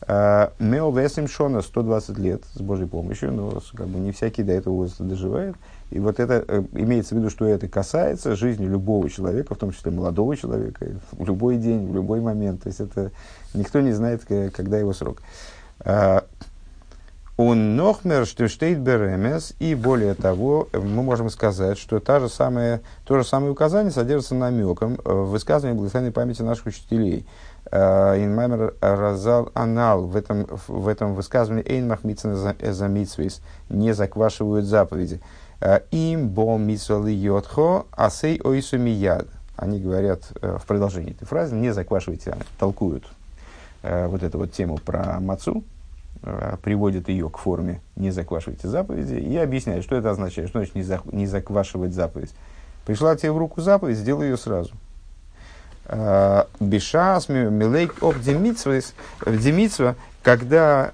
Э, 0.06 0.48
Мео 0.58 0.90
весим 0.90 1.28
шона 1.28 1.62
120 1.62 2.18
лет 2.18 2.42
с 2.52 2.60
Божьей 2.60 2.86
помощью, 2.86 3.32
но 3.32 3.62
как 3.74 3.88
бы 3.88 4.00
не 4.00 4.12
всякий 4.12 4.42
до 4.42 4.52
этого 4.52 4.74
возраста 4.74 5.04
доживает. 5.04 5.56
И 5.90 5.98
вот 5.98 6.20
это 6.20 6.44
э, 6.46 6.62
имеется 6.74 7.14
в 7.14 7.18
виду, 7.18 7.30
что 7.30 7.46
это 7.46 7.68
касается 7.68 8.36
жизни 8.36 8.66
любого 8.66 9.08
человека, 9.08 9.54
в 9.54 9.58
том 9.58 9.72
числе 9.72 9.92
молодого 9.92 10.36
человека, 10.36 10.86
в 11.12 11.24
любой 11.24 11.56
день, 11.56 11.90
в 11.90 11.94
любой 11.94 12.20
момент. 12.20 12.64
То 12.64 12.68
есть 12.68 12.80
это 12.80 13.12
никто 13.54 13.80
не 13.80 13.92
знает, 13.92 14.22
когда 14.54 14.78
его 14.78 14.92
срок. 14.92 15.22
А, 15.80 16.24
он 17.36 17.76
нохмер, 17.76 18.26
что 18.26 18.46
штейт 18.46 18.78
беремес, 18.78 19.54
и 19.58 19.74
более 19.74 20.14
того, 20.14 20.68
мы 20.72 21.02
можем 21.02 21.30
сказать, 21.30 21.78
что 21.78 21.98
та 21.98 22.20
же 22.20 22.28
самая, 22.28 22.82
то 23.04 23.18
же 23.18 23.24
самое 23.24 23.52
указание 23.52 23.90
содержится 23.90 24.34
намеком 24.34 24.98
в 25.04 25.30
высказывании 25.30 25.76
благословенной 25.76 26.12
памяти 26.12 26.42
наших 26.42 26.66
учителей. 26.66 27.26
А, 27.70 28.16
Инмаймер 28.22 28.74
разал 28.80 29.50
анал 29.54 30.02
в 30.02 30.16
этом, 30.16 30.46
в 30.68 30.88
этом 30.88 31.14
высказывании 31.14 31.64
Эйн 31.66 31.88
махмитсен 31.88 32.32
эзамитсвейс 32.60 33.40
не 33.68 33.92
заквашивают 33.92 34.66
заповеди. 34.66 35.20
Э, 35.62 35.80
им 35.92 36.28
бо 36.28 36.58
мисоли 36.58 37.12
йотхо 37.12 37.86
асей 37.92 38.40
ойсу 38.42 38.78
мияд. 38.78 39.28
Они 39.56 39.78
говорят 39.78 40.22
э, 40.40 40.58
в 40.60 40.66
продолжении 40.66 41.12
этой 41.12 41.24
фразы, 41.24 41.54
не 41.54 41.72
заквашивайте, 41.72 42.36
толкуют 42.58 43.04
э, 43.04 43.21
вот 43.82 44.22
эту 44.22 44.38
вот 44.38 44.52
тему 44.52 44.78
про 44.78 45.20
мацу, 45.20 45.64
приводят 46.62 47.08
ее 47.08 47.28
к 47.28 47.38
форме 47.38 47.80
«не 47.96 48.10
заквашивайте 48.10 48.68
заповеди» 48.68 49.14
и 49.14 49.36
объясняют, 49.36 49.84
что 49.84 49.96
это 49.96 50.10
означает, 50.10 50.48
что 50.48 50.60
значит 50.60 50.74
не, 50.74 50.82
за, 50.82 51.00
не 51.10 51.26
заквашивать 51.26 51.92
заповедь. 51.92 52.32
Пришла 52.86 53.16
тебе 53.16 53.32
в 53.32 53.38
руку 53.38 53.60
заповедь, 53.60 53.96
сделай 53.96 54.28
ее 54.28 54.36
сразу. 54.36 54.72
Бешас, 56.60 57.28
милейк 57.28 58.02
об 58.02 58.20
демитсва, 58.20 59.96
когда 60.22 60.92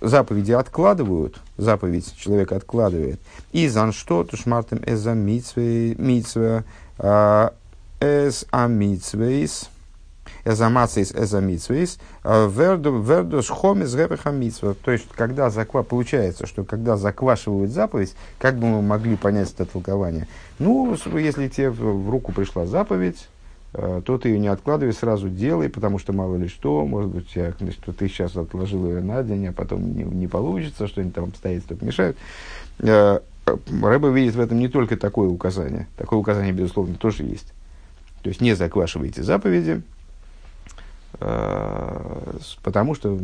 заповеди 0.00 0.52
откладывают, 0.52 1.40
заповедь 1.56 2.16
человека 2.16 2.56
откладывает, 2.56 3.20
и 3.52 3.68
зан 3.68 3.92
что 3.92 4.24
то 4.24 4.36
шмартем 4.36 4.80
эза 4.86 5.12
митсве 5.12 6.64
а, 6.98 7.52
эз 8.00 8.46
а 8.50 8.68
митсвейс, 10.48 10.54
эза 10.54 10.68
мацейс 10.68 11.12
эза 11.12 11.40
митсвейс, 11.40 11.98
а, 12.22 12.48
вердус 12.48 13.48
хомис 13.48 13.94
гепеха 13.94 14.30
митсва. 14.30 14.74
То 14.74 14.90
есть, 14.90 15.06
когда 15.14 15.50
заква, 15.50 15.82
получается, 15.82 16.46
что 16.46 16.64
когда 16.64 16.96
заквашивают 16.96 17.70
заповедь, 17.70 18.14
как 18.38 18.56
бы 18.56 18.66
мы 18.66 18.82
могли 18.82 19.16
понять 19.16 19.52
это 19.52 19.64
толкование? 19.64 20.26
Ну, 20.58 20.96
если 21.14 21.48
тебе 21.48 21.70
в 21.70 22.10
руку 22.10 22.32
пришла 22.32 22.66
заповедь, 22.66 23.28
Э, 23.74 24.00
то 24.04 24.16
ты 24.16 24.30
ее 24.30 24.38
не 24.38 24.48
откладывай, 24.48 24.94
сразу 24.94 25.28
делай, 25.28 25.68
потому 25.68 25.98
что 25.98 26.14
мало 26.14 26.36
ли 26.36 26.48
что, 26.48 26.86
может 26.86 27.10
быть, 27.10 27.28
я, 27.34 27.52
что 27.70 27.92
ты 27.92 28.08
сейчас 28.08 28.34
отложил 28.34 28.86
ее 28.86 29.02
на 29.02 29.22
день, 29.22 29.48
а 29.48 29.52
потом 29.52 29.94
не, 29.94 30.04
не 30.04 30.26
получится, 30.26 30.86
что-нибудь 30.88 31.14
там 31.14 31.24
обстоятельства 31.24 31.74
помешают. 31.74 32.16
Э, 32.78 33.20
Рэба 33.46 34.08
видит 34.08 34.36
в 34.36 34.40
этом 34.40 34.58
не 34.58 34.68
только 34.68 34.96
такое 34.96 35.28
указание, 35.28 35.86
такое 35.96 36.18
указание, 36.18 36.52
безусловно, 36.52 36.94
тоже 36.94 37.24
есть. 37.24 37.52
То 38.22 38.30
есть 38.30 38.40
не 38.40 38.54
заквашивайте 38.54 39.22
заповеди, 39.22 39.82
потому 41.18 42.94
что, 42.94 43.18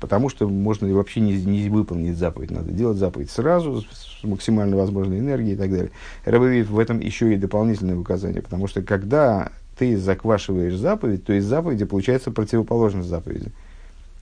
потому 0.00 0.28
что 0.30 0.48
можно 0.48 0.92
вообще 0.94 1.20
не, 1.20 1.34
не 1.44 1.68
выполнить 1.68 2.16
заповедь. 2.16 2.50
Надо 2.50 2.72
делать 2.72 2.96
заповедь 2.96 3.30
сразу, 3.30 3.82
с 3.82 4.24
максимально 4.24 4.76
возможной 4.76 5.18
энергией 5.18 5.54
и 5.54 5.58
так 5.58 5.70
далее. 5.70 5.90
Рэба 6.24 6.46
видит 6.46 6.68
в 6.68 6.78
этом 6.78 7.00
еще 7.00 7.32
и 7.32 7.36
дополнительное 7.36 7.96
указание, 7.96 8.40
потому 8.40 8.66
что 8.66 8.82
когда 8.82 9.52
ты 9.78 9.96
заквашиваешь 9.96 10.74
заповедь, 10.74 11.24
то 11.24 11.32
из 11.32 11.44
заповеди 11.44 11.84
получается 11.84 12.30
противоположность 12.30 13.08
заповеди. 13.08 13.52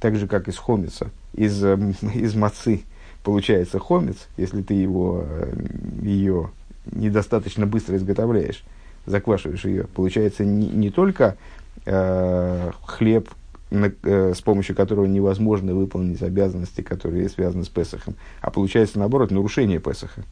Так 0.00 0.16
же, 0.16 0.26
как 0.26 0.48
из 0.48 0.56
хомица, 0.58 1.10
из, 1.32 1.62
эм, 1.64 1.90
из 2.14 2.34
мацы 2.34 2.82
получается 3.22 3.78
хомец, 3.78 4.28
если 4.36 4.62
ты 4.62 4.74
его, 4.74 5.24
э, 5.24 5.54
ее 6.02 6.50
недостаточно 6.92 7.66
быстро 7.66 7.96
изготовляешь, 7.96 8.64
заквашиваешь 9.06 9.64
ее, 9.64 9.84
получается 9.84 10.44
не, 10.44 10.68
не 10.68 10.90
только 10.90 11.36
э, 11.84 12.70
хлеб, 12.84 13.28
на, 13.70 13.92
э, 14.02 14.32
с 14.34 14.40
помощью 14.40 14.76
которого 14.76 15.06
невозможно 15.06 15.74
выполнить 15.74 16.22
обязанности, 16.22 16.82
которые 16.82 17.28
связаны 17.28 17.64
с 17.64 17.68
Песохом, 17.68 18.14
а 18.40 18.50
получается, 18.50 18.98
наоборот, 18.98 19.30
нарушение 19.30 19.80
Песоха. 19.80 20.22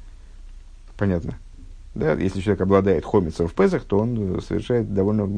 Понятно? 0.96 1.34
Да? 1.94 2.12
Если 2.14 2.40
человек 2.40 2.62
обладает 2.62 3.04
хомицем 3.04 3.48
в 3.48 3.54
Песах, 3.54 3.84
то 3.84 3.98
он 3.98 4.40
совершает 4.40 4.92
довольно 4.94 5.28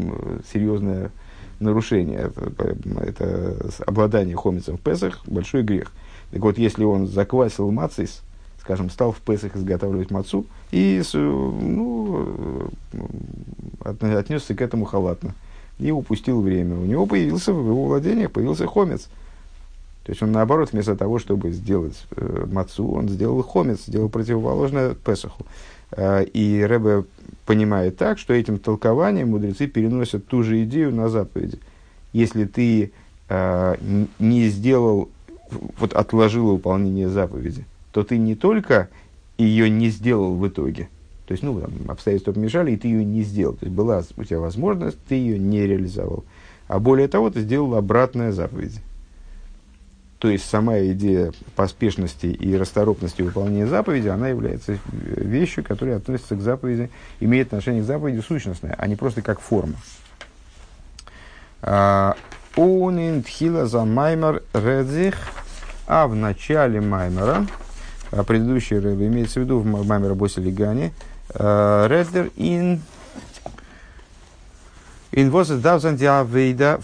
серьезное 0.53 1.11
нарушение. 1.59 2.31
Это, 2.35 2.77
это 3.01 3.57
обладание 3.87 4.37
хомицем 4.37 4.77
в 4.77 4.81
Песах– 4.81 5.23
большой 5.27 5.63
грех. 5.63 5.93
Так 6.31 6.43
вот, 6.43 6.59
если 6.59 6.85
он 6.85 7.07
заквасил 7.07 7.71
мацис, 7.71 8.23
скажем, 8.61 8.91
стал 8.91 9.13
в 9.13 9.21
Песах 9.21 9.57
изготавливать 9.57 10.11
мацу 10.11 10.45
и 10.73 11.03
ну, 11.15 12.69
отнесся 13.85 14.55
к 14.55 14.61
этому 14.61 14.85
халатно 14.85 15.35
и 15.79 15.91
упустил 15.91 16.41
время, 16.41 16.77
у 16.77 16.85
него 16.85 17.07
появился 17.07 17.53
в 17.53 17.67
его 17.67 17.87
владениях 17.87 18.31
появился 18.33 18.67
хомец. 18.67 19.09
То 20.05 20.13
есть 20.13 20.23
он 20.23 20.31
наоборот, 20.31 20.73
вместо 20.73 20.95
того, 20.97 21.19
чтобы 21.19 21.51
сделать 21.51 22.07
э, 22.17 22.47
мацу, 22.51 22.89
он 22.93 23.09
сделал 23.09 23.43
хомец, 23.43 23.87
сделал 23.87 24.09
противоположное 24.09 24.95
Песаху. 24.95 25.45
Э, 25.91 26.25
и 26.25 26.63
Рэбе 26.63 27.05
понимает 27.45 27.97
так, 27.97 28.19
что 28.19 28.33
этим 28.33 28.59
толкованием 28.59 29.31
мудрецы 29.31 29.67
переносят 29.67 30.27
ту 30.27 30.45
же 30.45 30.63
идею 30.63 30.95
на 30.95 31.09
заповеди. 31.09 31.59
Если 32.13 32.45
ты 32.45 32.93
э, 33.29 33.77
не 34.21 34.49
сделал, 34.49 35.11
вот 35.79 35.93
отложил 35.93 36.53
выполнение 36.53 37.09
заповеди, 37.09 37.65
то 37.91 38.05
ты 38.05 38.17
не 38.17 38.37
только 38.37 38.89
ее 39.39 39.69
не 39.69 39.91
сделал 39.91 40.37
в 40.37 40.47
итоге, 40.47 40.89
то 41.27 41.33
есть, 41.33 41.43
ну, 41.43 41.61
там, 41.61 41.73
обстоятельства 41.89 42.33
помешали, 42.33 42.71
и 42.73 42.77
ты 42.77 42.89
ее 42.89 43.05
не 43.05 43.23
сделал. 43.23 43.55
То 43.55 43.67
есть, 43.67 43.75
была 43.75 44.03
у 44.17 44.25
тебя 44.25 44.39
возможность, 44.39 44.99
ты 45.09 45.17
ее 45.17 45.39
не 45.39 45.67
реализовал. 45.67 46.25
А 46.69 46.79
более 46.79 47.09
того, 47.09 47.31
ты 47.31 47.41
сделал 47.41 47.75
обратное 47.75 48.33
заповеди. 48.33 48.81
То 50.19 50.31
есть, 50.31 50.49
сама 50.49 50.79
идея 50.79 51.33
поспешности 51.57 52.27
и 52.27 52.57
расторопности 52.57 53.23
выполнения 53.23 53.67
заповеди, 53.67 54.09
она 54.09 54.29
является 54.29 54.79
вещью, 54.93 55.65
которая 55.65 55.97
относится 55.97 56.37
к 56.37 56.41
заповеди, 56.41 56.91
имеет 57.21 57.49
отношение 57.49 57.83
к 57.83 57.87
заповеди 57.87 58.21
сущностное, 58.21 58.75
а 58.79 58.87
не 58.87 58.97
просто 58.97 59.21
как 59.21 59.41
форма. 59.41 59.75
Унин 62.57 63.23
тхила 63.23 63.67
за 63.67 63.85
маймер 63.85 64.43
редзих, 64.55 65.17
а 65.87 66.07
в 66.07 66.15
начале 66.15 66.81
маймера, 66.81 67.47
а 68.11 68.23
предыдущий 68.23 68.79
рэб 68.79 68.99
имеется 69.01 69.41
в 69.41 69.43
виду 69.43 69.59
в 69.59 69.87
маймера 69.87 70.15
Боси 70.15 70.41
Э, 71.39 71.87
Редер 71.89 72.31
ин 72.37 72.81
Инвозес 75.13 75.61
давзандиавейда 75.61 76.81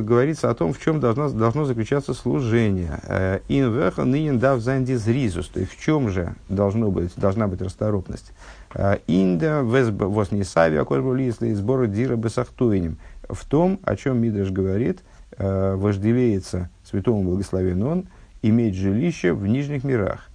говорится 0.00 0.50
о 0.50 0.54
том, 0.54 0.72
в 0.72 0.80
чем 0.80 1.00
должно, 1.00 1.30
должно 1.30 1.64
заключаться 1.64 2.14
служение. 2.14 3.00
Э, 3.04 3.40
Инвеха 3.48 4.04
нынен 4.04 4.38
давзандизризус, 4.38 5.48
то 5.48 5.60
есть 5.60 5.72
в 5.72 5.82
чем 5.82 6.10
же 6.10 6.34
должно 6.48 6.90
быть, 6.90 7.12
должна 7.16 7.48
быть 7.48 7.60
расторопность. 7.60 8.32
Э, 8.74 8.98
Инда 9.06 9.62
вознесави 9.62 10.76
акольбулисли 10.76 11.54
сбору 11.54 11.86
дира 11.86 12.16
бесахтуинем. 12.16 12.98
В 13.28 13.44
том, 13.46 13.80
о 13.84 13.96
чем 13.96 14.20
Мидраш 14.20 14.50
говорит, 14.50 15.00
вожделеется 15.38 16.68
святому 16.84 17.22
благословен 17.22 17.82
он, 17.82 18.04
иметь 18.42 18.74
жилище 18.74 19.32
в 19.32 19.46
нижних 19.46 19.82
мирах. 19.82 20.28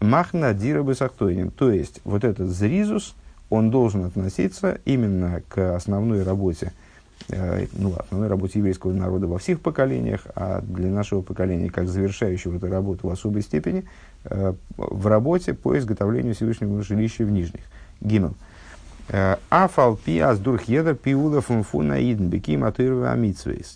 Махна 0.00 0.52
дира 0.54 0.82
бесахтойним. 0.82 1.50
То 1.50 1.70
есть, 1.70 2.00
вот 2.04 2.24
этот 2.24 2.48
зризус, 2.48 3.14
он 3.50 3.70
должен 3.70 4.04
относиться 4.04 4.78
именно 4.84 5.42
к 5.48 5.76
основной 5.76 6.22
работе, 6.22 6.72
э, 7.28 7.66
ну, 7.72 7.94
основной 7.98 8.28
работе 8.28 8.58
еврейского 8.58 8.92
народа 8.92 9.26
во 9.26 9.38
всех 9.38 9.60
поколениях, 9.60 10.26
а 10.34 10.60
для 10.62 10.88
нашего 10.88 11.22
поколения, 11.22 11.70
как 11.70 11.88
завершающего 11.88 12.56
эту 12.56 12.68
работу 12.68 13.08
в 13.08 13.10
особой 13.10 13.42
степени, 13.42 13.84
э, 14.24 14.54
в 14.76 15.06
работе 15.06 15.54
по 15.54 15.76
изготовлению 15.78 16.34
Всевышнего 16.34 16.82
жилища 16.82 17.24
в 17.24 17.30
Нижних. 17.30 17.62
Гимел. 18.00 18.34
Э, 19.08 19.36
Афалпи 19.50 20.18
аздурх 20.18 20.62
едер 20.64 20.94
пиула 20.94 21.40
фунфуна 21.40 22.00
идн. 22.00 22.30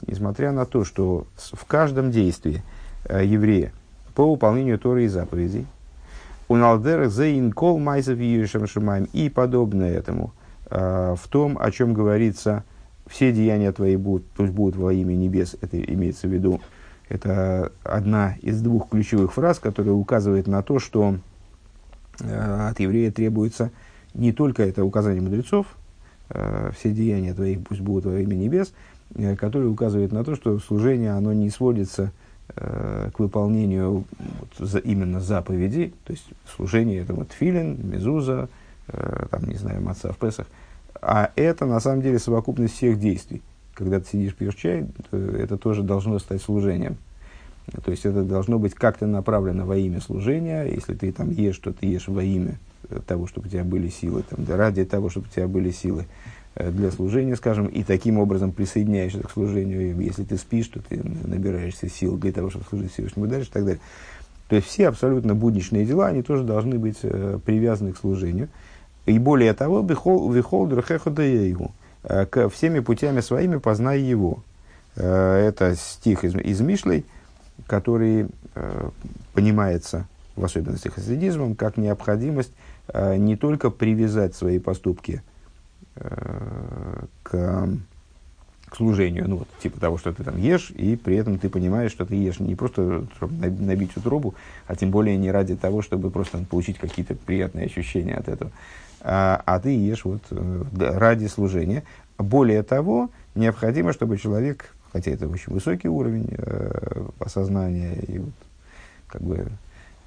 Несмотря 0.06 0.52
на 0.52 0.64
то, 0.64 0.84
что 0.84 1.26
в 1.36 1.64
каждом 1.66 2.10
действии 2.10 2.62
э, 3.04 3.24
еврея 3.24 3.72
по 4.14 4.30
выполнению 4.30 4.78
Торы 4.78 5.04
и 5.04 5.08
заповедей, 5.08 5.66
Уналдер 6.48 7.08
зейн 7.08 7.52
кол 7.52 7.78
майзов 7.78 8.18
шамаем 8.66 9.06
и 9.12 9.28
подобное 9.28 9.92
этому. 9.92 10.32
Э, 10.70 11.14
в 11.18 11.28
том, 11.28 11.58
о 11.60 11.70
чем 11.70 11.92
говорится, 11.92 12.64
все 13.06 13.32
деяния 13.32 13.70
твои 13.72 13.96
будут, 13.96 14.26
пусть 14.36 14.52
будут 14.52 14.76
во 14.76 14.92
имя 14.92 15.14
небес, 15.14 15.56
это 15.60 15.80
имеется 15.80 16.26
в 16.26 16.32
виду, 16.32 16.60
это 17.08 17.72
одна 17.84 18.34
из 18.42 18.60
двух 18.60 18.90
ключевых 18.90 19.32
фраз, 19.32 19.58
которая 19.58 19.94
указывает 19.94 20.46
на 20.46 20.62
то, 20.62 20.78
что 20.78 21.16
э, 22.20 22.68
от 22.70 22.80
еврея 22.80 23.10
требуется 23.10 23.70
не 24.14 24.32
только 24.32 24.62
это 24.62 24.84
указание 24.84 25.22
мудрецов, 25.22 25.66
э, 26.30 26.70
все 26.76 26.92
деяния 26.92 27.34
твои 27.34 27.56
пусть 27.56 27.80
будут 27.80 28.06
во 28.06 28.18
имя 28.20 28.34
небес, 28.34 28.72
э, 29.14 29.36
которое 29.36 29.68
указывает 29.68 30.12
на 30.12 30.24
то, 30.24 30.34
что 30.34 30.58
служение, 30.58 31.12
оно 31.12 31.32
не 31.32 31.50
сводится 31.50 32.12
к 32.54 33.18
выполнению 33.18 34.04
вот, 34.18 34.68
за, 34.68 34.78
именно 34.78 35.20
заповедей, 35.20 35.94
то 36.04 36.12
есть 36.12 36.24
служение 36.56 37.02
это 37.02 37.14
вот 37.14 37.32
филин, 37.32 37.78
мезуза, 37.82 38.48
э, 38.88 39.26
там, 39.30 39.44
не 39.44 39.56
знаю, 39.56 39.82
маца 39.82 40.12
в 40.12 40.18
Песах, 40.18 40.46
а 41.00 41.30
это 41.36 41.66
на 41.66 41.80
самом 41.80 42.02
деле 42.02 42.18
совокупность 42.18 42.74
всех 42.74 42.98
действий. 42.98 43.42
Когда 43.74 44.00
ты 44.00 44.08
сидишь, 44.08 44.34
пьешь 44.34 44.56
чай, 44.56 44.86
это 45.12 45.56
тоже 45.56 45.82
должно 45.82 46.18
стать 46.18 46.42
служением. 46.42 46.96
То 47.84 47.90
есть 47.90 48.06
это 48.06 48.22
должно 48.22 48.58
быть 48.58 48.74
как-то 48.74 49.06
направлено 49.06 49.66
во 49.66 49.76
имя 49.76 50.00
служения. 50.00 50.64
Если 50.64 50.94
ты 50.94 51.12
там 51.12 51.30
ешь, 51.30 51.58
то 51.58 51.72
ты 51.72 51.86
ешь 51.86 52.08
во 52.08 52.22
имя 52.22 52.58
того, 53.06 53.26
чтобы 53.26 53.48
у 53.48 53.50
тебя 53.50 53.64
были 53.64 53.88
силы, 53.88 54.22
там, 54.28 54.44
да, 54.44 54.56
ради 54.56 54.84
того, 54.84 55.10
чтобы 55.10 55.26
у 55.26 55.34
тебя 55.34 55.48
были 55.48 55.70
силы. 55.70 56.06
Э, 56.58 56.70
для 56.70 56.90
служения, 56.90 57.36
скажем, 57.36 57.66
и 57.66 57.84
таким 57.84 58.18
образом 58.18 58.52
присоединяешься 58.52 59.22
к 59.22 59.30
служению. 59.30 59.96
Если 60.00 60.24
ты 60.24 60.36
спишь, 60.36 60.68
то 60.68 60.80
ты 60.80 61.00
набираешься 61.02 61.88
сил 61.88 62.16
для 62.16 62.32
того, 62.32 62.50
чтобы 62.50 62.64
служить 62.68 62.92
Всевышнему 62.92 63.26
дальше 63.26 63.48
и 63.50 63.52
так 63.52 63.64
далее. 63.64 63.80
То 64.48 64.56
есть 64.56 64.66
все 64.66 64.88
абсолютно 64.88 65.34
будничные 65.34 65.84
дела, 65.84 66.06
они 66.06 66.22
тоже 66.22 66.42
должны 66.42 66.78
быть 66.78 66.98
э, 67.02 67.38
привязаны 67.44 67.92
к 67.92 67.98
служению. 67.98 68.48
И 69.06 69.18
более 69.18 69.52
того, 69.54 69.82
вихолдер 69.82 70.82
хеходаеву, 70.82 71.72
э, 72.02 72.26
к 72.26 72.48
всеми 72.48 72.80
путями 72.80 73.20
своими 73.20 73.58
познай 73.58 74.00
его. 74.00 74.42
Э, 74.96 75.46
это 75.46 75.76
стих 75.76 76.24
из, 76.24 76.34
из 76.34 76.60
Мишлей, 76.60 77.04
который 77.66 78.28
э, 78.54 78.90
понимается, 79.34 80.06
в 80.36 80.44
особенности 80.44 80.88
хасидизмом, 80.88 81.54
как 81.54 81.76
необходимость 81.76 82.52
э, 82.88 83.16
не 83.16 83.36
только 83.36 83.70
привязать 83.70 84.34
свои 84.34 84.58
поступки 84.58 85.22
к, 85.94 87.68
к 88.68 88.76
служению. 88.76 89.28
Ну, 89.28 89.36
вот, 89.38 89.48
типа 89.60 89.80
того, 89.80 89.98
что 89.98 90.12
ты 90.12 90.22
там 90.22 90.36
ешь, 90.36 90.70
и 90.70 90.96
при 90.96 91.16
этом 91.16 91.38
ты 91.38 91.48
понимаешь, 91.48 91.90
что 91.90 92.06
ты 92.06 92.14
ешь 92.14 92.38
не 92.38 92.54
просто 92.54 93.06
набить 93.20 93.96
утробу, 93.96 94.34
а 94.66 94.76
тем 94.76 94.90
более 94.90 95.16
не 95.16 95.30
ради 95.30 95.56
того, 95.56 95.82
чтобы 95.82 96.10
просто 96.10 96.38
получить 96.48 96.78
какие-то 96.78 97.14
приятные 97.14 97.66
ощущения 97.66 98.14
от 98.14 98.28
этого. 98.28 98.52
А, 99.00 99.42
а 99.44 99.60
ты 99.60 99.70
ешь 99.70 100.04
вот 100.04 100.22
э, 100.30 100.64
ради 100.76 101.26
служения. 101.26 101.84
Более 102.18 102.62
того, 102.62 103.10
необходимо, 103.34 103.92
чтобы 103.92 104.18
человек, 104.18 104.74
хотя 104.98 105.12
это 105.12 105.28
очень 105.28 105.52
высокий 105.52 105.86
уровень 105.86 106.26
э, 106.36 107.06
осознания 107.20 107.94
и 107.94 108.18
вот, 108.18 108.32
как 109.06 109.22
бы 109.22 109.46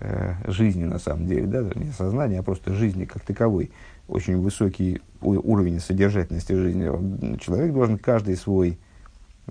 э, 0.02 0.34
жизни 0.48 0.84
на 0.84 1.00
самом 1.00 1.28
деле, 1.28 1.48
да, 1.48 1.62
не 1.76 1.94
сознания, 1.94 2.40
а 2.40 2.44
просто 2.44 2.74
жизни 2.74 3.06
как 3.06 3.22
таковой, 3.22 3.72
очень 4.10 4.38
высокий 4.38 5.02
уровень 5.22 5.80
содержательности 5.80 6.52
жизни, 6.52 7.38
человек 7.38 7.72
должен 7.72 7.98
каждый 8.00 8.36
свой 8.36 8.78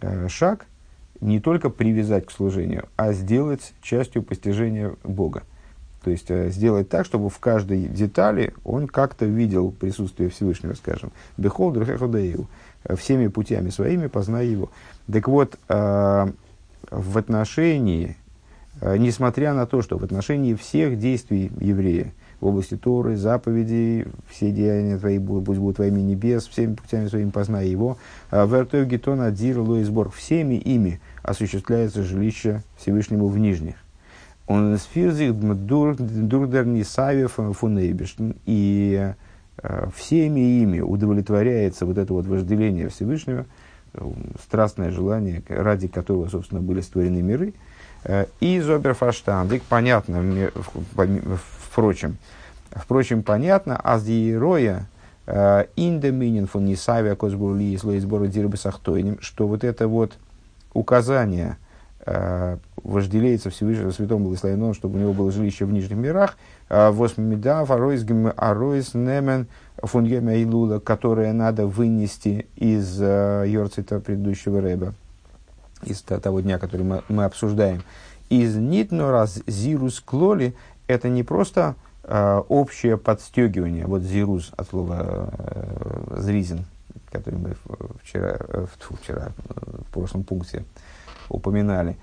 э, 0.03 0.29
шаг 0.29 0.67
не 1.23 1.41
только 1.41 1.71
привязать 1.71 2.27
к 2.27 2.33
служению, 2.33 2.85
а 2.97 3.15
сделать 3.15 3.73
частью 3.81 4.23
постижения 4.23 4.95
Бога. 5.05 5.45
То 6.05 6.11
есть 6.11 6.31
сделать 6.53 6.91
так, 6.91 7.07
чтобы 7.07 7.31
в 7.31 7.39
каждой 7.39 7.85
детали 7.85 8.53
он 8.65 8.89
как-то 8.89 9.25
видел 9.25 9.71
присутствие 9.71 10.29
Всевышнего, 10.29 10.75
скажем. 10.75 11.13
Бехолдер 11.39 11.87
хеходею. 11.87 12.47
Всеми 12.97 13.29
путями 13.29 13.71
своими 13.71 14.07
познай 14.07 14.47
его. 14.47 14.71
Так 15.11 15.29
вот, 15.29 15.59
э, 15.69 16.27
в 16.91 17.19
отношении, 17.19 18.17
э, 18.81 18.97
несмотря 18.97 19.55
на 19.55 19.67
то, 19.67 19.83
что 19.83 19.99
в 19.99 20.05
отношении 20.05 20.55
всех 20.55 20.99
действий 20.99 21.53
еврея, 21.61 22.13
в 22.41 22.47
области 22.47 22.77
Торы, 22.77 23.17
заповедей, 23.17 24.07
все 24.29 24.51
деяния 24.51 24.97
твои 24.97 25.19
будут, 25.19 25.59
будут 25.59 25.79
во 25.79 25.87
имя 25.87 26.01
небес, 26.01 26.47
всеми 26.47 26.75
путями 26.75 27.09
своими 27.09 27.31
познай 27.31 27.69
его. 27.69 27.99
Вертов 28.33 28.87
Гетон 28.87 29.21
Адир 29.21 29.59
Лоисборг, 29.59 30.15
всеми 30.15 30.55
ими 30.55 31.01
осуществляется 31.23 32.03
жилище 32.03 32.63
Всевышнему 32.79 33.29
в 33.29 33.37
нижних. 33.39 33.75
Он 34.51 34.77
сфирзих 34.79 35.39
дурдер 35.39 36.67
нисавев 36.67 37.39
фунейбешн. 37.53 38.33
И 38.47 39.13
всеми 39.95 40.63
ими 40.63 40.81
удовлетворяется 40.81 41.87
вот 41.87 41.99
это 41.99 42.13
вот 42.13 42.27
вожделение 42.27 42.89
Всевышнего, 42.89 43.47
страстное 44.43 44.91
желание, 44.91 45.43
ради 45.49 45.89
которого, 45.89 46.29
собственно, 46.29 46.61
были 46.61 46.81
створены 46.81 47.23
миры. 47.23 47.55
И 48.41 48.61
зоберфаштандик, 48.61 49.63
понятно, 49.65 50.51
впрочем, 51.69 52.17
впрочем, 52.71 53.23
понятно, 53.23 53.79
аз 53.83 54.05
диероя, 54.05 54.89
индоминин 55.27 56.47
фон 56.47 56.65
нисавия 56.65 57.15
козбурли 57.15 57.77
слой 57.77 58.01
сбора 58.01 58.27
дирбасахтойним, 58.27 59.19
что 59.21 59.47
вот 59.47 59.65
это 59.65 59.87
вот 59.87 60.15
указание 60.73 61.57
э, 62.07 62.57
вожделеется 62.83 63.51
Всевышнего 63.51 63.91
Святому 63.91 64.25
Благословенному, 64.25 64.75
чтобы 64.75 64.99
у 64.99 65.03
него 65.03 65.13
было 65.13 65.31
жилище 65.31 65.65
в 65.67 65.73
нижних 65.73 65.97
мирах, 65.97 66.37
восьмида, 66.71 67.61
аройс 67.61 68.07
аройс 68.37 68.95
немен 68.95 69.49
фон 69.83 70.07
Илула, 70.07 70.79
которое 70.79 71.33
надо 71.33 71.67
вынести 71.67 72.47
из 72.57 73.01
э, 73.01 73.45
Йорцита 73.49 74.01
предыдущего 74.01 74.61
Рэба, 74.61 74.95
из 75.83 76.03
того 76.03 76.41
дня, 76.41 76.59
который 76.59 76.83
мы, 76.83 77.03
мы 77.09 77.25
обсуждаем. 77.25 77.83
Из 78.29 78.55
нитно 78.57 79.11
раз 79.11 79.43
зирус 79.47 80.01
клоли, 80.01 80.55
это 80.87 81.09
не 81.09 81.23
просто 81.23 81.75
э, 82.05 82.43
общее 82.49 82.97
подстегивание, 82.97 83.87
вот 83.87 84.03
зирус 84.03 84.53
от 84.57 84.69
слова 84.69 85.31
э, 85.33 86.17
зризин, 86.19 86.67
который 87.11 87.39
мы 87.39 87.57
вчера, 88.03 88.37
э, 88.39 88.67
вчера 88.79 89.31
в 89.89 89.93
прошлом 89.93 90.25
пункте 90.25 90.65
упоминали, 91.29 91.97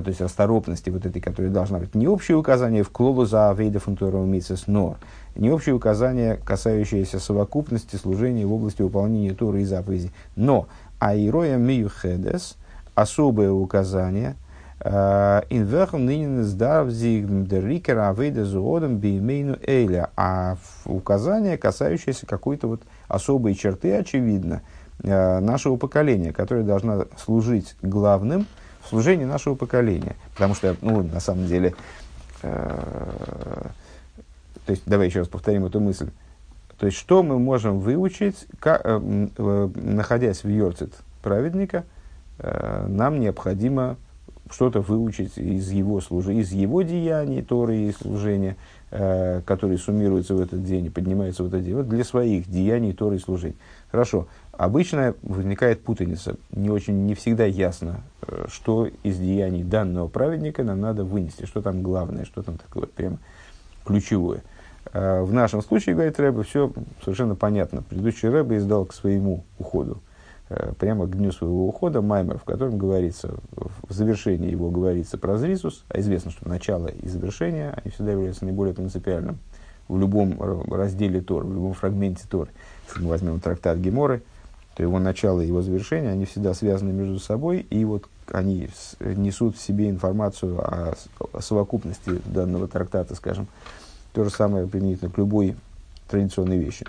то 0.00 0.08
есть 0.08 0.20
расторопности 0.20 0.90
вот 0.90 1.04
этой, 1.04 1.20
которая 1.20 1.52
должна 1.52 1.78
быть. 1.78 1.94
Не 1.94 2.08
общее 2.08 2.36
указание 2.36 2.82
в 2.82 2.90
клолу 2.90 3.24
за 3.26 3.54
вейда 3.56 3.78
фунтурова 3.78 4.24
митсес 4.24 4.66
нор, 4.66 4.96
не 5.34 5.50
общее 5.50 5.74
указание, 5.74 6.36
касающееся 6.44 7.20
совокупности 7.20 7.96
служения 7.96 8.46
в 8.46 8.52
области 8.52 8.82
выполнения 8.82 9.34
Торы 9.34 9.62
и 9.62 9.64
заповедей, 9.64 10.10
но 10.34 10.66
аироя 10.98 11.56
миюхедес, 11.56 12.56
особое 12.94 13.50
указание, 13.50 14.36
э, 14.80 15.42
инверхом 15.50 16.06
нынен 16.06 16.42
сдавзиг 16.44 17.26
дерикера 17.46 18.08
авейда 18.08 18.44
зуодом 18.44 18.98
беймейну 18.98 19.58
эйля, 19.66 20.10
а 20.16 20.56
указание, 20.84 21.58
касающееся 21.58 22.26
какой-то 22.26 22.68
вот 22.68 22.82
особые 23.08 23.54
черты, 23.54 23.94
очевидно, 23.94 24.62
э, 25.02 25.40
нашего 25.40 25.76
поколения, 25.76 26.32
которое 26.32 26.62
должна 26.62 27.04
служить 27.16 27.76
главным 27.82 28.46
в 28.82 28.88
служении 28.88 29.24
нашего 29.24 29.54
поколения. 29.54 30.16
Потому 30.34 30.54
что, 30.54 30.76
ну, 30.80 31.02
на 31.02 31.20
самом 31.20 31.46
деле, 31.46 31.74
э, 32.42 33.62
то 34.66 34.70
есть, 34.70 34.82
давай 34.86 35.08
еще 35.08 35.20
раз 35.20 35.28
повторим 35.28 35.64
эту 35.64 35.80
мысль. 35.80 36.10
То 36.78 36.86
есть, 36.86 36.98
что 36.98 37.22
мы 37.22 37.38
можем 37.38 37.78
выучить, 37.78 38.46
как, 38.58 38.82
э, 38.84 39.28
э, 39.36 39.68
находясь 39.74 40.44
в 40.44 40.48
Йорцит 40.48 40.92
праведника, 41.22 41.84
э, 42.38 42.86
нам 42.88 43.20
необходимо 43.20 43.96
что-то 44.50 44.80
выучить 44.80 45.38
из 45.38 45.70
его, 45.70 46.00
служи, 46.00 46.34
из 46.34 46.52
его 46.52 46.82
деяний, 46.82 47.42
Торы 47.42 47.76
и 47.76 47.92
служения, 47.92 48.56
э, 48.90 49.40
которые 49.46 49.78
суммируются 49.78 50.34
в 50.34 50.40
этот 50.40 50.64
день 50.64 50.86
и 50.86 50.90
поднимаются 50.90 51.42
в 51.42 51.46
этот 51.46 51.64
день, 51.64 51.74
вот 51.74 51.88
для 51.88 52.04
своих 52.04 52.48
деяний, 52.48 52.92
Торы 52.92 53.16
и 53.16 53.20
служений. 53.20 53.56
Хорошо. 53.90 54.26
Обычно 54.52 55.14
возникает 55.22 55.82
путаница. 55.82 56.36
Не 56.50 56.70
очень, 56.70 57.06
не 57.06 57.14
всегда 57.14 57.44
ясно, 57.44 58.02
что 58.48 58.88
из 59.02 59.18
деяний 59.18 59.62
данного 59.62 60.08
праведника 60.08 60.62
нам 60.64 60.80
надо 60.80 61.04
вынести, 61.04 61.46
что 61.46 61.62
там 61.62 61.82
главное, 61.82 62.24
что 62.24 62.42
там 62.42 62.58
такое 62.58 62.86
прямо 62.86 63.18
ключевое. 63.84 64.42
Э, 64.92 65.22
в 65.22 65.32
нашем 65.32 65.62
случае, 65.62 65.94
говорит 65.94 66.18
Рэбе, 66.20 66.42
все 66.42 66.72
совершенно 67.02 67.34
понятно. 67.34 67.82
Предыдущий 67.82 68.28
Рэбе 68.28 68.58
издал 68.58 68.84
к 68.86 68.94
своему 68.94 69.44
уходу 69.58 70.02
Э, 70.54 70.72
прямо 70.78 71.06
к 71.06 71.16
дню 71.16 71.32
своего 71.32 71.66
ухода 71.66 72.02
Маймер, 72.02 72.36
в 72.36 72.44
котором 72.44 72.76
говорится, 72.76 73.36
в 73.52 73.92
завершении 73.92 74.50
его 74.50 74.70
говорится 74.70 75.16
про 75.16 75.38
Зрисус, 75.38 75.84
а 75.88 75.98
известно, 76.00 76.30
что 76.30 76.46
начало 76.46 76.88
и 76.88 77.08
завершение, 77.08 77.72
они 77.82 77.90
всегда 77.90 78.12
являются 78.12 78.44
наиболее 78.44 78.74
принципиальным 78.74 79.38
в 79.88 79.98
любом 79.98 80.38
разделе 80.70 81.22
Тор, 81.22 81.44
в 81.44 81.54
любом 81.54 81.72
фрагменте 81.72 82.24
Тор. 82.28 82.48
Если 82.88 83.02
мы 83.02 83.10
возьмем 83.10 83.40
трактат 83.40 83.78
Геморы, 83.78 84.22
то 84.76 84.82
его 84.82 84.98
начало 84.98 85.40
и 85.40 85.46
его 85.46 85.62
завершение, 85.62 86.10
они 86.10 86.26
всегда 86.26 86.52
связаны 86.52 86.92
между 86.92 87.18
собой, 87.18 87.66
и 87.70 87.84
вот 87.86 88.08
они 88.30 88.68
несут 89.00 89.56
в 89.56 89.60
себе 89.60 89.90
информацию 89.90 90.58
о, 90.58 90.94
совокупности 91.40 92.20
данного 92.26 92.68
трактата, 92.68 93.14
скажем. 93.14 93.46
То 94.12 94.24
же 94.24 94.30
самое 94.30 94.66
применительно 94.66 95.10
к 95.10 95.18
любой 95.18 95.56
традиционной 96.08 96.58
вещи. 96.58 96.86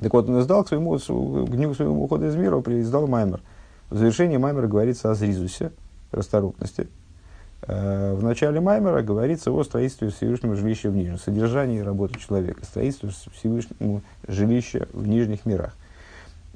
Так 0.00 0.12
вот, 0.12 0.28
он 0.28 0.40
издал 0.40 0.64
к 0.64 0.68
своему, 0.68 0.98
к 0.98 1.50
дню 1.50 1.74
своему 1.74 2.04
уходу 2.04 2.26
из 2.26 2.36
мира, 2.36 2.60
издал 2.80 3.06
Маймер. 3.06 3.40
В 3.90 3.96
завершении 3.96 4.36
Маймера 4.36 4.68
говорится 4.68 5.10
о 5.10 5.14
зризусе, 5.14 5.72
расторопности. 6.12 6.88
Э, 7.62 8.14
в 8.14 8.22
начале 8.22 8.60
Маймера 8.60 9.02
говорится 9.02 9.50
о 9.50 9.62
строительстве 9.64 10.10
Всевышнего 10.10 10.54
жилища 10.54 10.90
в 10.90 10.96
Нижнем, 10.96 11.18
содержании 11.18 11.80
работы 11.80 12.18
человека, 12.18 12.64
строительстве 12.64 13.10
Всевышнего 13.32 14.02
жилища 14.26 14.88
в 14.92 15.06
Нижних 15.06 15.44
мирах. 15.46 15.74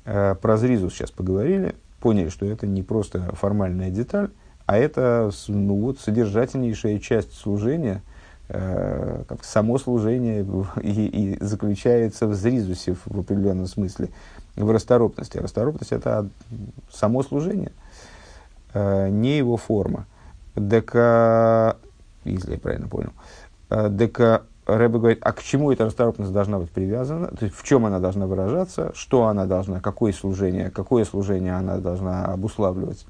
Э, 0.05 0.37
про 0.41 0.57
зризус 0.57 0.95
сейчас 0.95 1.11
поговорили, 1.11 1.75
поняли, 2.03 2.29
что 2.29 2.45
это 2.45 2.67
не 2.67 2.83
просто 2.83 3.35
формальная 3.35 3.91
деталь, 3.91 4.31
а 4.67 4.77
это 4.77 5.31
ну, 5.49 5.77
вот, 5.77 6.01
содержательнейшая 6.01 6.99
часть 6.99 7.35
служения– 7.35 8.03
э, 8.53 9.25
как 9.29 9.45
само 9.45 9.79
служение 9.79 10.47
и, 10.83 11.07
и 11.07 11.45
заключается 11.45 12.27
в 12.27 12.35
зризусе 12.35 12.95
в, 12.95 13.21
определенном 13.21 13.67
смысле, 13.67 14.11
в 14.57 14.71
расторопности. 14.71 15.39
Расторопность– 15.39 15.93
это 15.93 16.29
само 16.91 17.23
служение, 17.23 17.73
э, 18.75 19.09
не 19.09 19.39
его 19.39 19.57
форма. 19.57 20.07
Дека, 20.55 21.79
если 22.25 22.53
я 22.53 22.59
правильно 22.59 22.89
понял, 22.89 23.13
э, 23.71 23.89
дека 23.89 24.43
Рэбе 24.79 24.99
говорит, 24.99 25.19
а 25.23 25.33
к 25.33 25.43
чему 25.43 25.73
эта 25.73 25.85
расторопность 25.85 26.33
должна 26.33 26.59
быть 26.59 26.71
привязана, 26.71 27.29
то 27.29 27.45
есть 27.45 27.57
в 27.57 27.65
чем 27.65 27.87
она 27.87 27.99
должна 27.99 28.27
выражаться, 28.27 28.93
что 28.95 29.27
она 29.27 29.47
должна, 29.47 29.81
какое 29.81 30.13
служение, 30.13 30.71
какое 30.71 31.05
служение 31.05 31.55
она 31.55 31.79
должна 31.79 32.27
обуславливать. 32.27 33.07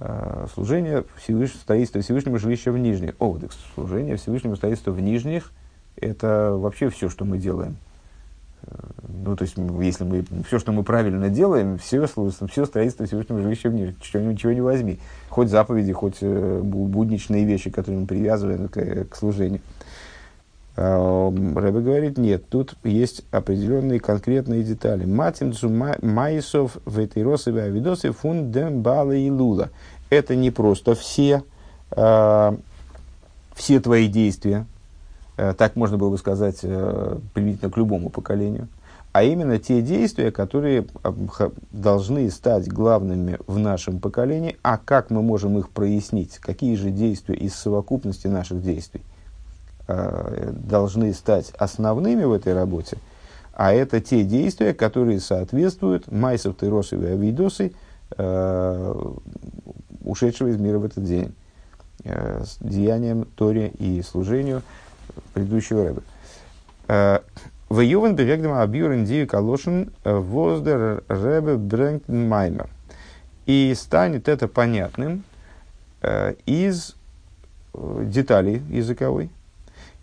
Э, 0.00 0.46
служение 0.52 1.04
Всевышнего, 1.16 1.60
строительство 1.60 2.00
Всевышнего 2.00 2.38
жилища 2.38 2.72
в 2.72 2.78
Нижних. 2.78 3.14
О, 3.18 3.38
так 3.38 3.50
служение 3.74 4.16
Всевышнего 4.16 4.54
строительства 4.54 4.90
в 4.90 5.00
Нижних– 5.00 5.52
это 5.96 6.54
вообще 6.56 6.90
все, 6.90 7.08
что 7.08 7.24
мы 7.24 7.38
делаем. 7.38 7.76
Э, 8.62 8.74
ну, 9.24 9.36
то 9.36 9.44
есть, 9.44 9.56
если 9.56 10.04
мы 10.04 10.24
все, 10.46 10.58
что 10.58 10.72
мы 10.72 10.82
правильно 10.82 11.28
делаем, 11.30 11.78
все, 11.78 12.06
все 12.06 12.66
строительство 12.66 13.06
Всевышнего 13.06 13.40
жилища 13.40 13.70
в 13.70 13.74
Нижних, 13.74 14.00
чего, 14.00 14.22
ничего 14.24 14.52
не 14.52 14.60
возьми. 14.60 14.98
Хоть 15.28 15.48
заповеди, 15.48 15.92
хоть 15.92 16.18
э, 16.20 16.60
будничные 16.62 17.44
вещи, 17.44 17.70
которые 17.70 18.00
мы 18.00 18.06
привязываем 18.06 18.68
к, 18.68 19.04
к 19.04 19.16
служению. 19.16 19.60
Рэбе 20.76 21.80
говорит, 21.80 22.18
нет, 22.18 22.48
тут 22.48 22.74
есть 22.82 23.24
определенные 23.30 24.00
конкретные 24.00 24.64
детали. 24.64 25.04
Матим 25.04 25.52
цу 25.52 25.68
майсов 25.68 26.78
ветеросове 26.84 27.62
авидосы 27.62 28.10
фундем 28.10 28.82
бала 28.82 29.12
и 29.12 29.30
лула. 29.30 29.70
Это 30.10 30.34
не 30.34 30.50
просто 30.50 30.94
все, 30.96 31.44
э, 31.92 32.56
все 33.54 33.80
твои 33.80 34.08
действия, 34.08 34.66
э, 35.36 35.54
так 35.56 35.76
можно 35.76 35.96
было 35.96 36.10
бы 36.10 36.18
сказать 36.18 36.58
э, 36.62 37.18
применительно 37.34 37.70
к 37.70 37.76
любому 37.76 38.10
поколению, 38.10 38.66
а 39.12 39.22
именно 39.22 39.60
те 39.60 39.80
действия, 39.80 40.32
которые 40.32 40.86
должны 41.70 42.28
стать 42.32 42.66
главными 42.66 43.38
в 43.46 43.60
нашем 43.60 44.00
поколении, 44.00 44.56
а 44.62 44.76
как 44.76 45.10
мы 45.10 45.22
можем 45.22 45.56
их 45.56 45.70
прояснить, 45.70 46.38
какие 46.38 46.74
же 46.74 46.90
действия 46.90 47.36
из 47.36 47.54
совокупности 47.54 48.26
наших 48.26 48.60
действий 48.60 49.02
должны 49.86 51.12
стать 51.12 51.50
основными 51.58 52.24
в 52.24 52.32
этой 52.32 52.54
работе, 52.54 52.96
а 53.54 53.72
это 53.72 54.00
те 54.00 54.24
действия, 54.24 54.74
которые 54.74 55.20
соответствуют 55.20 56.10
майсов 56.10 56.56
Тейросов 56.56 57.02
и 57.02 57.06
Авидосы, 57.06 57.72
э, 58.16 58.94
ушедшего 60.04 60.48
из 60.48 60.58
мира 60.58 60.78
в 60.78 60.84
этот 60.84 61.04
день, 61.04 61.34
э, 62.04 62.42
с 62.44 62.58
деянием 62.60 63.26
Торе 63.36 63.68
и 63.78 64.02
служению 64.02 64.62
предыдущего 65.32 65.84
рэба. 65.84 66.02
Э, 66.88 67.20
в 67.68 67.80
Ювен 67.80 68.16
бевегдем 68.16 68.52
абьюрен 68.52 69.04
дию 69.04 69.26
калошин 69.26 69.92
воздер 70.04 71.04
рэбе 71.08 71.56
брэнктен 71.56 72.28
маймер. 72.28 72.68
И 73.46 73.72
станет 73.76 74.28
это 74.28 74.48
понятным 74.48 75.22
э, 76.02 76.34
из 76.44 76.96
э, 77.72 78.04
деталей 78.06 78.62
языковой, 78.68 79.30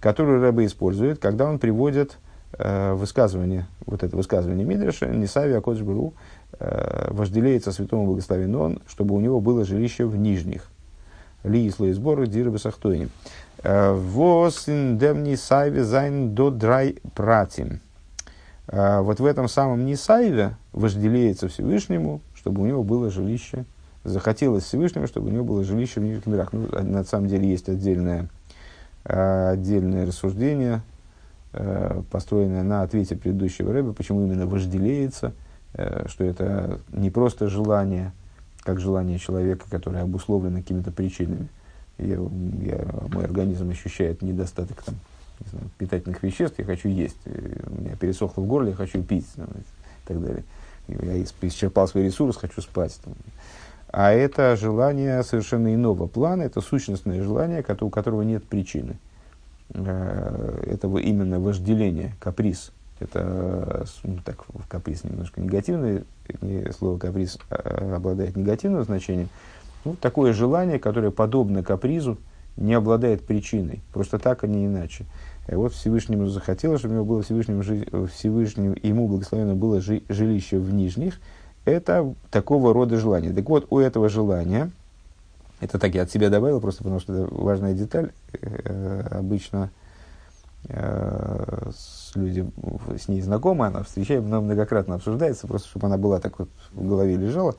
которую 0.01 0.41
Рэбе 0.41 0.65
использует, 0.65 1.19
когда 1.19 1.45
он 1.45 1.59
приводит 1.59 2.17
э, 2.57 2.93
высказывание, 2.93 3.67
вот 3.85 4.03
это 4.03 4.17
высказывание 4.17 4.65
Мидраша, 4.65 5.05
Нисави 5.05 5.53
Акодж 5.53 5.81
Бру, 5.83 6.13
э, 6.59 7.07
вожделеется 7.11 7.71
святому 7.71 8.07
благословен 8.07 8.79
чтобы 8.87 9.15
у 9.15 9.21
него 9.21 9.39
было 9.39 9.63
жилище 9.63 10.05
в 10.05 10.17
нижних. 10.17 10.67
להיות 11.43 11.65
לו 11.65 11.93
יתברך 11.93 12.25
דירה 12.25 12.49
בתחתונים. 12.51 13.09
וואס 13.63 14.67
אין 14.67 15.01
דעם 15.01 15.35
נתאווה 15.35 15.83
זיינען 15.83 16.33
דא 16.33 16.49
דריי 16.49 16.97
פרטים. 17.15 17.79
Вот 18.67 19.19
в 19.19 19.25
этом 19.25 19.47
самом 19.47 19.85
נתאווה 19.85 20.55
вожделеется 20.71 21.47
Всевышнему, 21.47 22.21
чтобы 22.33 22.63
у 22.63 22.65
него 22.65 22.83
было 22.83 23.11
жилище. 23.11 23.65
Захотелось 24.03 24.63
Всевышнему, 24.63 25.05
чтобы 25.05 25.27
у 25.27 25.31
него 25.31 25.43
было 25.43 25.63
жилище 25.63 25.99
в 25.99 26.03
нижних 26.03 26.25
мирах. 26.25 26.53
Ну, 26.53 26.67
на 26.81 27.03
самом 27.03 27.27
деле 27.27 27.47
есть 27.47 27.69
отдельное, 27.69 28.29
отдельное 29.03 30.05
рассуждение, 30.05 30.81
построенное 32.11 32.63
на 32.63 32.83
ответе 32.83 33.15
предыдущего 33.15 33.73
рэба, 33.73 33.93
почему 33.93 34.25
именно 34.25 34.45
вожделеется, 34.47 35.33
что 35.73 36.23
это 36.23 36.79
не 36.91 37.09
просто 37.09 37.47
желание, 37.47 38.13
как 38.63 38.79
желание 38.79 39.19
человека, 39.19 39.65
которое 39.69 40.03
обусловлено 40.03 40.59
какими-то 40.59 40.91
причинами. 40.91 41.47
Я, 41.97 42.15
я, 42.15 42.87
мой 43.11 43.25
организм 43.25 43.69
ощущает 43.69 44.21
недостаток 44.21 44.81
там, 44.83 44.95
не 45.39 45.49
знаю, 45.49 45.69
питательных 45.77 46.23
веществ, 46.23 46.57
я 46.57 46.65
хочу 46.65 46.87
есть, 46.87 47.17
у 47.25 47.81
меня 47.81 47.95
пересохло 47.95 48.41
в 48.41 48.47
горле, 48.47 48.69
я 48.69 48.75
хочу 48.75 49.03
пить 49.03 49.27
и 49.35 50.07
так 50.07 50.21
далее. 50.21 50.43
Я 50.87 51.21
исчерпал 51.21 51.87
свой 51.87 52.05
ресурс, 52.05 52.37
хочу 52.37 52.61
спать. 52.61 52.99
А 53.91 54.11
это 54.11 54.55
желание 54.55 55.21
совершенно 55.23 55.73
иного 55.73 56.07
плана, 56.07 56.43
это 56.43 56.61
сущностное 56.61 57.21
желание, 57.21 57.65
у 57.81 57.89
которого 57.89 58.21
нет 58.21 58.43
причины. 58.45 58.97
Э, 59.73 60.63
это 60.65 60.87
именно 60.97 61.39
вожделение, 61.39 62.13
каприз. 62.19 62.71
Это 62.99 63.85
ну, 64.03 64.19
так, 64.23 64.45
каприз 64.69 65.03
немножко 65.03 65.41
негативное, 65.41 66.03
слово 66.77 66.99
каприз 66.99 67.39
э, 67.49 67.95
обладает 67.95 68.37
негативным 68.37 68.83
значением. 68.83 69.29
Ну, 69.83 69.95
такое 69.99 70.33
желание, 70.33 70.79
которое 70.79 71.11
подобно 71.11 71.63
капризу, 71.63 72.17
не 72.55 72.73
обладает 72.73 73.25
причиной. 73.25 73.81
Просто 73.91 74.19
так, 74.19 74.43
а 74.43 74.47
не 74.47 74.67
иначе. 74.67 75.05
И 75.47 75.55
вот 75.55 75.73
Всевышнему 75.73 76.27
захотелось, 76.27 76.79
чтобы 76.79 76.93
у 76.93 76.97
него 76.97 77.05
было 77.05 77.23
Всевышнему, 77.23 77.63
Всевышнему 78.07 78.75
ему 78.83 79.07
благословенно 79.07 79.55
было 79.55 79.81
жилище 79.81 80.59
в 80.59 80.73
нижних. 80.73 81.19
Это 81.65 82.13
такого 82.31 82.73
рода 82.73 82.97
желание. 82.97 83.33
Так 83.33 83.47
вот, 83.47 83.67
у 83.69 83.79
этого 83.79 84.09
желания, 84.09 84.71
это 85.59 85.77
так 85.77 85.93
я 85.93 86.03
от 86.03 86.11
себя 86.11 86.29
добавил, 86.29 86.59
просто 86.59 86.83
потому 86.83 86.99
что 86.99 87.13
это 87.13 87.33
важная 87.33 87.73
деталь, 87.73 88.11
э, 88.33 89.07
обычно 89.11 89.69
э, 90.69 91.69
с 91.71 92.15
люди 92.15 92.49
с 92.97 93.07
ней 93.07 93.21
знакомы, 93.21 93.67
она 93.67 93.83
встречает, 93.83 94.23
многократно 94.23 94.95
обсуждается, 94.95 95.47
просто 95.47 95.67
чтобы 95.69 95.85
она 95.87 95.97
была 95.97 96.19
так 96.19 96.39
вот 96.39 96.49
в 96.71 96.87
голове 96.87 97.15
лежала. 97.15 97.55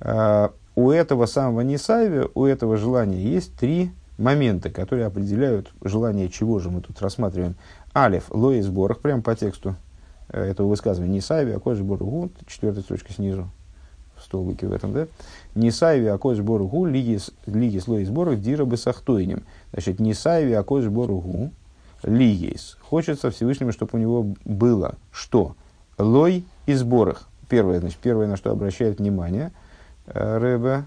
Э, 0.00 0.48
у 0.74 0.90
этого 0.90 1.26
самого 1.26 1.60
Нисаева, 1.60 2.30
у 2.34 2.44
этого 2.44 2.76
желания 2.76 3.22
есть 3.22 3.54
три 3.54 3.92
момента, 4.18 4.70
которые 4.70 5.06
определяют 5.06 5.72
желание 5.82 6.28
чего 6.28 6.58
же 6.58 6.70
мы 6.70 6.80
тут 6.80 7.00
рассматриваем. 7.00 7.54
Алиф, 7.94 8.24
лои 8.30 8.60
сборах, 8.60 8.98
прямо 8.98 9.22
по 9.22 9.36
тексту 9.36 9.76
этого 10.36 10.68
высказывания. 10.68 11.12
Нисаеви, 11.12 11.52
акой 11.52 11.74
сбор 11.76 11.98
гу, 11.98 12.30
четвертая 12.46 12.82
строчка 12.82 13.12
снизу, 13.12 13.48
в 14.16 14.22
столбике 14.22 14.66
в 14.66 14.72
этом, 14.72 14.92
да? 14.92 15.06
Нисаеви, 15.54 16.06
акой 16.06 16.34
сбор 16.34 16.62
гу, 16.64 16.86
лиги, 16.86 17.18
лиги 17.46 17.78
слои 17.78 18.04
сборах, 18.04 18.40
дира 18.40 18.64
бы 18.64 18.76
сахтойним. 18.76 19.44
Значит, 19.72 20.00
Нисаеви, 20.00 20.52
акой 20.52 20.82
сбор 20.82 21.08
гу, 21.12 21.50
лигейс. 22.02 22.76
Хочется 22.82 23.30
Всевышнему, 23.30 23.72
чтобы 23.72 23.90
у 23.94 23.98
него 23.98 24.34
было 24.44 24.96
что? 25.10 25.56
Лой 25.98 26.44
и 26.66 26.74
сборах. 26.74 27.28
Первое, 27.48 27.80
значит, 27.80 27.98
первое, 27.98 28.26
на 28.26 28.36
что 28.36 28.50
обращает 28.50 28.98
внимание 28.98 29.52
э, 30.06 30.38
Рэбе, 30.38 30.84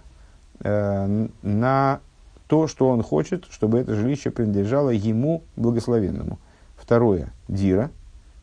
э, 0.61 1.27
на 1.41 1.99
то, 2.47 2.67
что 2.67 2.89
он 2.89 3.03
хочет, 3.03 3.45
чтобы 3.49 3.79
это 3.79 3.93
жилище 3.95 4.31
принадлежало 4.31 4.89
ему 4.89 5.43
благословенному. 5.55 6.39
Второе– 6.75 7.33
дира, 7.47 7.91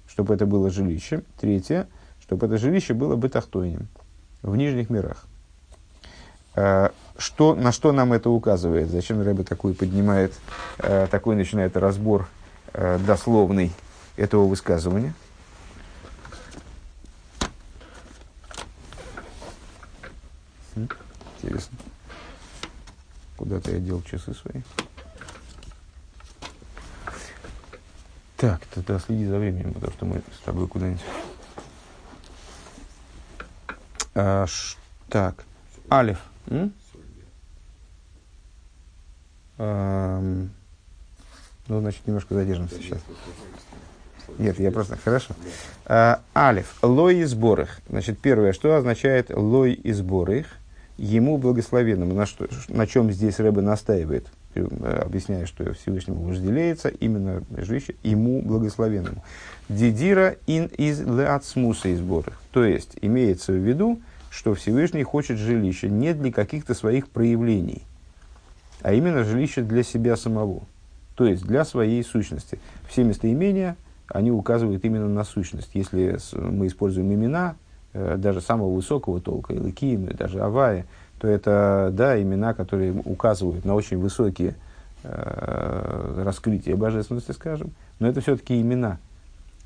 чтобы 0.06 0.34
это 0.34 0.46
было 0.46 0.70
жилище. 0.70 1.22
Третье– 1.38 1.88
чтобы 2.24 2.46
это 2.46 2.56
жилище 2.56 2.94
было 2.94 3.16
бытахтойнем 3.16 3.86
в 4.42 4.56
нижних 4.56 4.88
мирах. 4.88 5.26
Э, 6.54 6.88
что, 7.18 7.54
на 7.54 7.70
что 7.70 7.92
нам 7.92 8.14
это 8.14 8.30
указывает? 8.30 8.88
Зачем 8.88 9.20
Рэбе 9.20 9.44
такой 9.44 9.74
поднимает, 9.74 10.32
э, 10.78 11.06
такой 11.10 11.36
начинает 11.36 11.76
разбор 11.76 12.26
э, 12.72 12.98
дословный 13.06 13.72
этого 14.16 14.46
высказывания? 14.46 15.12
Интересно. 20.74 21.76
Куда-то 23.36 23.70
я 23.70 23.78
дел 23.80 24.00
часы 24.02 24.32
свои. 24.32 24.62
Так, 28.44 28.60
тогда 28.74 28.98
следи 28.98 29.24
за 29.24 29.38
временем, 29.38 29.72
потому 29.72 29.90
что 29.94 30.04
мы 30.04 30.20
с 30.38 30.44
тобой 30.44 30.68
куда-нибудь. 30.68 31.00
А, 34.14 34.46
ш, 34.46 34.76
так, 35.08 35.46
Алиф. 35.90 36.18
А, 39.56 40.20
ну, 40.20 41.80
значит, 41.80 42.06
немножко 42.06 42.34
задержимся 42.34 42.74
сейчас. 42.74 43.00
Нет, 44.36 44.60
я 44.60 44.70
просто... 44.70 44.98
Хорошо. 45.02 45.34
А, 45.86 46.20
алиф. 46.36 46.76
Лой 46.82 47.20
и 47.20 47.24
сборых. 47.24 47.80
Значит, 47.88 48.18
первое, 48.18 48.52
что 48.52 48.76
означает 48.76 49.30
лой 49.30 49.72
и 49.72 49.90
сборых? 49.92 50.48
ему 50.96 51.38
благословенному. 51.38 52.14
На, 52.14 52.26
что, 52.26 52.46
на 52.68 52.86
чем 52.86 53.10
здесь 53.10 53.38
Рэбе 53.38 53.62
настаивает, 53.62 54.26
объясняя, 54.60 55.46
что 55.46 55.72
Всевышнему 55.72 56.22
вожделеется 56.22 56.88
именно 56.88 57.42
жилище 57.56 57.94
ему 58.02 58.42
благословенному. 58.42 59.22
Дидира 59.68 60.36
ин 60.46 60.66
из 60.66 61.00
леацмуса 61.00 61.88
из 61.88 61.98
сборах. 61.98 62.40
То 62.52 62.64
есть, 62.64 62.96
имеется 63.00 63.52
в 63.52 63.56
виду, 63.56 64.00
что 64.30 64.54
Всевышний 64.54 65.02
хочет 65.02 65.38
жилище 65.38 65.88
не 65.88 66.14
для 66.14 66.32
каких-то 66.32 66.74
своих 66.74 67.08
проявлений, 67.08 67.82
а 68.82 68.92
именно 68.92 69.24
жилище 69.24 69.62
для 69.62 69.82
себя 69.82 70.16
самого. 70.16 70.62
То 71.14 71.26
есть, 71.26 71.44
для 71.44 71.64
своей 71.64 72.02
сущности. 72.02 72.58
Все 72.88 73.04
местоимения, 73.04 73.76
они 74.08 74.30
указывают 74.30 74.84
именно 74.84 75.08
на 75.08 75.24
сущность. 75.24 75.70
Если 75.74 76.18
мы 76.34 76.66
используем 76.66 77.12
имена, 77.14 77.56
Э, 77.96 78.16
даже 78.18 78.40
самого 78.40 78.74
высокого 78.74 79.20
толка, 79.20 79.54
Илыким, 79.54 80.06
даже 80.06 80.40
Авая, 80.40 80.84
то 81.24 81.28
это 81.30 81.88
да, 81.90 82.20
имена, 82.20 82.52
которые 82.52 82.92
указывают 82.92 83.64
на 83.64 83.74
очень 83.74 83.96
высокие 83.96 84.54
э, 85.04 86.22
раскрытия 86.22 86.76
божественности, 86.76 87.32
скажем, 87.32 87.70
но 87.98 88.08
это 88.08 88.20
все-таки 88.20 88.60
имена. 88.60 88.98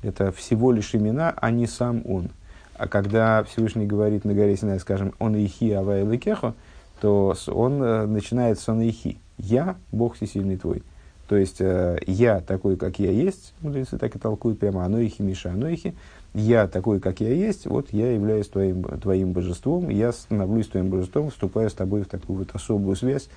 Это 0.01 0.31
всего 0.31 0.71
лишь 0.71 0.95
имена, 0.95 1.33
а 1.35 1.51
не 1.51 1.67
сам 1.67 2.01
он. 2.05 2.29
А 2.75 2.87
когда 2.87 3.43
Всевышний 3.43 3.85
говорит 3.85 4.23
на 4.23 4.33
горе 4.33 4.55
Синай, 4.55 4.79
скажем, 4.79 5.13
он 5.19 5.35
ихи 5.35 5.69
авая 5.71 6.05
лекехо, 6.05 6.53
то 7.01 7.35
он 7.47 7.83
э, 7.83 8.05
начинает 8.05 8.57
с 8.57 8.69
он 8.69 8.79
ихи. 8.79 9.17
Я, 9.37 9.75
Бог 9.91 10.15
всесильный 10.15 10.55
твой. 10.55 10.81
То 11.27 11.35
есть, 11.35 11.59
э, 11.59 11.99
я 12.07 12.39
такой, 12.39 12.77
как 12.77 12.99
я 12.99 13.11
есть, 13.11 13.53
мудрецы 13.59 13.97
так 13.97 14.15
и 14.15 14.19
толкуют 14.19 14.59
прямо, 14.59 14.85
оно 14.85 14.99
ихи 14.99 15.21
Миша, 15.21 15.51
оно 15.51 15.67
ихи, 15.67 15.93
я 16.33 16.67
такой, 16.67 16.99
как 16.99 17.21
я 17.21 17.33
есть, 17.33 17.65
вот 17.65 17.91
я 17.91 18.11
являюсь 18.13 18.47
твоим, 18.47 18.83
твоим 18.83 19.31
божеством, 19.31 19.89
я 19.89 20.11
становлюсь 20.11 20.67
твоим 20.67 20.89
божеством, 20.89 21.31
вступаю 21.31 21.69
с 21.69 21.73
тобой 21.73 22.03
в 22.03 22.07
такую 22.07 22.39
вот 22.39 22.49
особую 22.53 22.95
связь, 22.95 23.29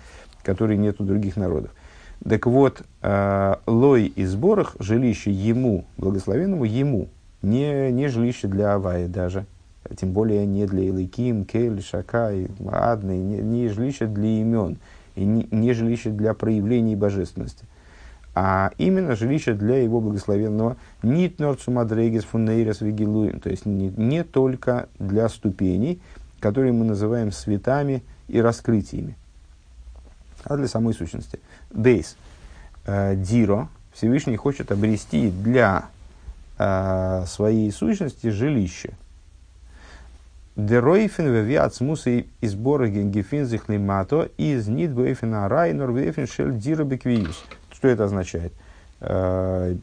которой 0.43 0.77
нет 0.77 1.01
у 1.01 1.05
других 1.05 1.37
народов. 1.37 1.71
Так 2.29 2.47
вот, 2.47 2.83
э, 3.01 3.55
лой 3.67 4.07
и 4.07 4.25
сборах, 4.25 4.77
жилище 4.79 5.31
ему, 5.31 5.87
благословенному, 5.97 6.65
ему, 6.65 7.09
не, 7.41 7.91
не 7.91 8.09
жилище 8.09 8.47
для 8.47 8.75
Авая 8.75 9.09
даже, 9.09 9.47
тем 9.97 10.13
более 10.13 10.47
не 10.47 10.67
для 10.67 10.85
Илыким, 10.85 11.45
Кель, 11.45 11.83
Шака, 11.83 12.31
Адны, 12.67 13.17
не, 13.17 13.39
не 13.39 13.69
жилище 13.69 14.07
для 14.07 14.41
имен, 14.41 14.77
и 15.17 15.25
не, 15.25 15.49
не 15.51 15.73
жилище 15.73 16.11
для 16.11 16.35
проявлений 16.35 16.95
божественности 16.95 17.65
а 18.35 18.71
именно 18.79 19.15
жилище 19.15 19.53
для 19.55 19.83
его 19.83 20.01
благословенного 20.01 20.77
нитнор 21.03 21.57
цумадрегис 21.57 22.25
фуннейрес 22.25 22.81
вигилуем, 22.81 23.41
то 23.41 23.51
есть 23.51 23.67
не, 23.67 23.89
не 23.89 24.25
только 24.25 24.89
для 24.99 25.29
ступеней, 25.29 26.01
которые 26.41 26.73
мы 26.73 26.85
называем 26.85 27.31
светами 27.31 28.03
и 28.29 28.41
раскрытиями, 28.41 29.17
а 30.45 30.57
для 30.57 30.67
самой 30.67 30.95
сущности. 30.95 31.39
Дейс. 31.71 32.17
Э, 32.87 33.15
диро. 33.15 33.69
Всевышний 33.93 34.37
хочет 34.37 34.73
обрести 34.73 35.31
для 35.31 35.87
э, 36.59 37.25
своей 37.27 37.71
сущности 37.71 38.29
жилище. 38.29 38.95
Деройфен 40.57 41.27
вевиат 41.27 41.75
смуса 41.75 42.11
и 42.11 42.27
сбора 42.43 42.89
генгефин 42.89 43.47
зихлимато 43.47 44.31
из 44.37 44.69
нит 44.69 44.91
вейфена 44.91 45.49
райнор 45.49 45.93
вейфен 45.93 46.27
шель 46.27 46.59
диро. 46.59 46.85
Что 47.83 47.89
это 47.89 48.05
означает? 48.05 48.53
Э, 49.01 49.75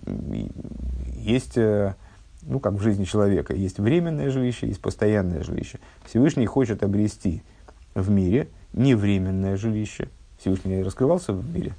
есть, 1.18 1.58
э, 1.58 1.96
ну, 2.44 2.62
как 2.62 2.76
в 2.76 2.82
жизни 2.82 3.04
человека, 3.04 3.54
есть 3.54 3.78
временное 3.78 4.30
жилище, 4.32 4.68
есть 4.68 4.80
постоянное 4.80 5.44
жилище. 5.44 5.80
Всевышний 6.06 6.46
хочет 6.46 6.82
обрести 6.82 7.44
в 7.96 8.10
мире 8.10 8.48
не 8.72 8.96
временное 8.96 9.58
жилище, 9.58 10.08
Всевышний 10.40 10.82
раскрывался 10.82 11.34
в 11.34 11.54
мире 11.54 11.74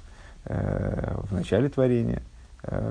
в 0.45 1.31
начале 1.31 1.69
творения, 1.69 2.21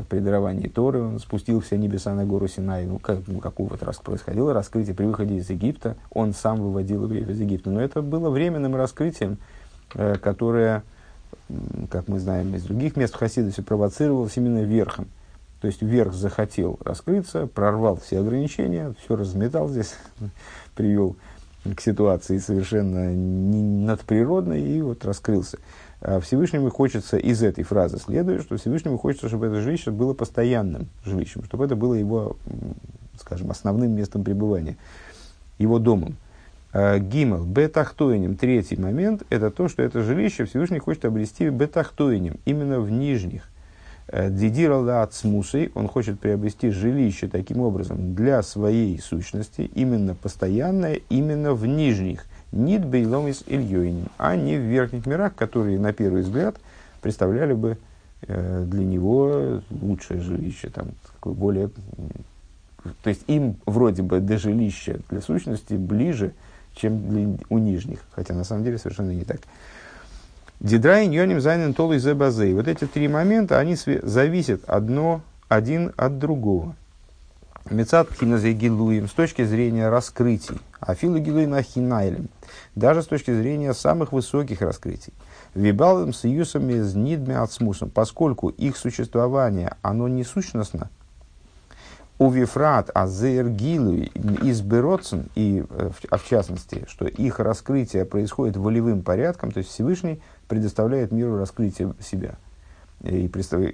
при 0.09 0.19
даровании 0.19 0.67
Торы 0.67 1.01
он 1.01 1.21
спустил 1.21 1.61
все 1.61 1.79
небеса 1.79 2.13
на 2.15 2.25
гору 2.25 2.49
Синай. 2.49 2.85
Ну, 2.87 2.99
как, 2.99 3.21
ну, 3.29 3.39
какое 3.39 3.69
вот 3.69 3.83
раз 3.85 3.99
происходило 3.99 4.53
раскрытие 4.53 4.97
при 4.97 5.05
выходе 5.05 5.37
из 5.37 5.51
Египта. 5.51 5.97
Он 6.11 6.33
сам 6.33 6.61
выводил 6.61 7.05
евреев 7.05 7.29
из 7.29 7.41
Египта. 7.41 7.71
Но 7.71 7.81
это 7.81 8.03
было 8.03 8.31
временным 8.31 8.75
раскрытием, 8.75 9.39
которое, 9.93 10.83
как 11.91 12.09
мы 12.09 12.21
знаем 12.21 12.55
из 12.55 12.63
других 12.65 12.97
мест 12.97 13.15
в 13.15 13.19
Хасидосе, 13.19 13.63
провоцировалось 13.63 14.37
именно 14.37 14.63
верхом. 14.63 15.09
То 15.61 15.67
есть 15.67 15.83
верх 15.83 16.15
захотел 16.15 16.79
раскрыться, 16.83 17.47
прорвал 17.47 17.97
все 17.97 18.21
ограничения, 18.21 18.95
все 19.05 19.17
разметал 19.17 19.69
здесь, 19.69 19.95
привел 20.75 21.17
к 21.65 21.81
ситуации 21.81 22.39
совершенно 22.39 23.11
надприродной 23.11 24.63
и 24.63 24.81
вот 24.81 25.05
раскрылся. 25.05 25.59
А 26.01 26.21
Всевышнему 26.21 26.71
хочется 26.71 27.19
из 27.19 27.43
этой 27.43 27.63
фразы 27.63 27.99
следует, 27.99 28.43
что 28.43 28.57
Всевышнему 28.57 28.97
хочется, 28.97 29.29
чтобы 29.29 29.47
это 29.47 29.61
жилище 29.61 29.91
было 29.91 30.15
постоянным 30.15 30.89
жилищем, 31.05 31.45
чтобы 31.45 31.67
это 31.67 31.77
было 31.77 31.93
его, 31.93 32.39
скажем, 33.21 33.51
основным 33.51 33.93
местом 33.93 34.25
пребывания, 34.25 34.79
его 35.59 35.79
домом. 35.79 36.17
А 36.73 36.99
Гимел, 36.99 37.45
бетахтоинем, 37.45 38.37
третий 38.37 38.77
момент, 38.77 39.25
это 39.29 39.51
то, 39.51 39.69
что 39.69 39.83
это 39.83 40.03
жилище 40.03 40.45
Всевышний 40.45 40.79
хочет 40.79 41.05
обрести 41.05 41.49
бетахтоинем, 41.49 42.37
именно 42.45 42.81
в 42.81 42.91
нижних. 42.91 43.49
Э, 44.07 44.31
Дидирала 44.31 45.03
от 45.03 45.13
смусой, 45.13 45.73
он 45.75 45.89
хочет 45.89 46.21
приобрести 46.21 46.71
жилище 46.71 47.27
таким 47.27 47.61
образом 47.61 48.15
для 48.15 48.43
своей 48.43 49.01
сущности, 49.01 49.71
именно 49.75 50.15
постоянное, 50.15 51.01
именно 51.09 51.55
в 51.55 51.67
нижних, 51.67 52.25
нит 52.53 52.85
бейлом 52.85 53.27
Ильёйним, 53.29 54.07
а 54.17 54.37
не 54.37 54.57
в 54.57 54.61
верхних 54.61 55.07
мирах, 55.07 55.35
которые 55.35 55.79
на 55.79 55.93
первый 55.93 56.23
взгляд 56.23 56.57
представляли 57.03 57.55
бы 57.55 57.79
э, 58.29 58.65
для 58.65 58.85
него 58.85 59.61
лучшее 59.71 60.21
жилище, 60.21 60.69
там, 60.69 60.89
такое 61.15 61.35
более... 61.35 61.71
То 63.03 63.11
есть 63.11 63.25
им 63.27 63.57
вроде 63.67 64.03
бы 64.03 64.21
до 64.21 64.39
жилища 64.39 65.01
для 65.11 65.21
сущности 65.21 65.75
ближе, 65.75 66.33
чем 66.81 67.39
у 67.49 67.59
нижних, 67.59 68.01
хотя 68.13 68.35
на 68.35 68.45
самом 68.45 68.65
деле 68.65 68.79
совершенно 68.79 69.11
не 69.11 69.25
так. 69.25 69.41
Дидрай 70.61 71.07
ньоним 71.07 71.41
зайнен 71.41 71.73
толы 71.75 71.99
зебазей. 71.99 72.53
Вот 72.55 72.69
эти 72.69 72.87
три 72.87 73.09
момента, 73.09 73.59
они 73.59 73.77
зависят 73.77 74.63
одно, 74.67 75.23
один 75.49 75.93
от 75.97 76.19
другого. 76.19 76.75
Мецат 77.69 78.09
гилуем 78.21 79.09
с 79.09 79.13
точки 79.13 79.45
зрения 79.45 79.89
раскрытий, 79.89 80.59
а 80.81 80.95
филогилуем 80.95 81.55
ахинайлем, 81.55 82.29
даже 82.75 83.03
с 83.03 83.07
точки 83.07 83.33
зрения 83.33 83.75
самых 83.75 84.13
высоких 84.13 84.61
раскрытий. 84.61 85.13
Вибалым 85.55 86.13
с 86.13 86.25
юсом 86.25 86.71
из 86.71 86.95
нидме 86.95 87.39
отсмусом, 87.39 87.91
поскольку 87.91 88.49
их 88.49 88.77
существование, 88.77 89.77
оно 89.83 90.09
не 90.09 90.25
сущностно, 90.25 90.91
у 92.21 92.29
Вифрат 92.29 92.91
Азер 92.93 93.49
Гилу 93.49 93.95
из 93.95 94.61
Бероцен, 94.61 95.31
и, 95.35 95.65
э, 95.71 95.91
а 96.11 96.19
в 96.19 96.29
частности, 96.29 96.85
что 96.87 97.07
их 97.07 97.41
раскрытие 97.41 98.05
происходит 98.05 98.59
волевым 98.59 99.01
порядком, 99.01 99.51
то 99.51 99.59
есть 99.59 99.71
Всевышний 99.71 100.21
предоставляет 100.47 101.13
миру 101.13 101.39
раскрытие 101.39 101.95
себя. 101.99 102.35
И, 103.01 103.25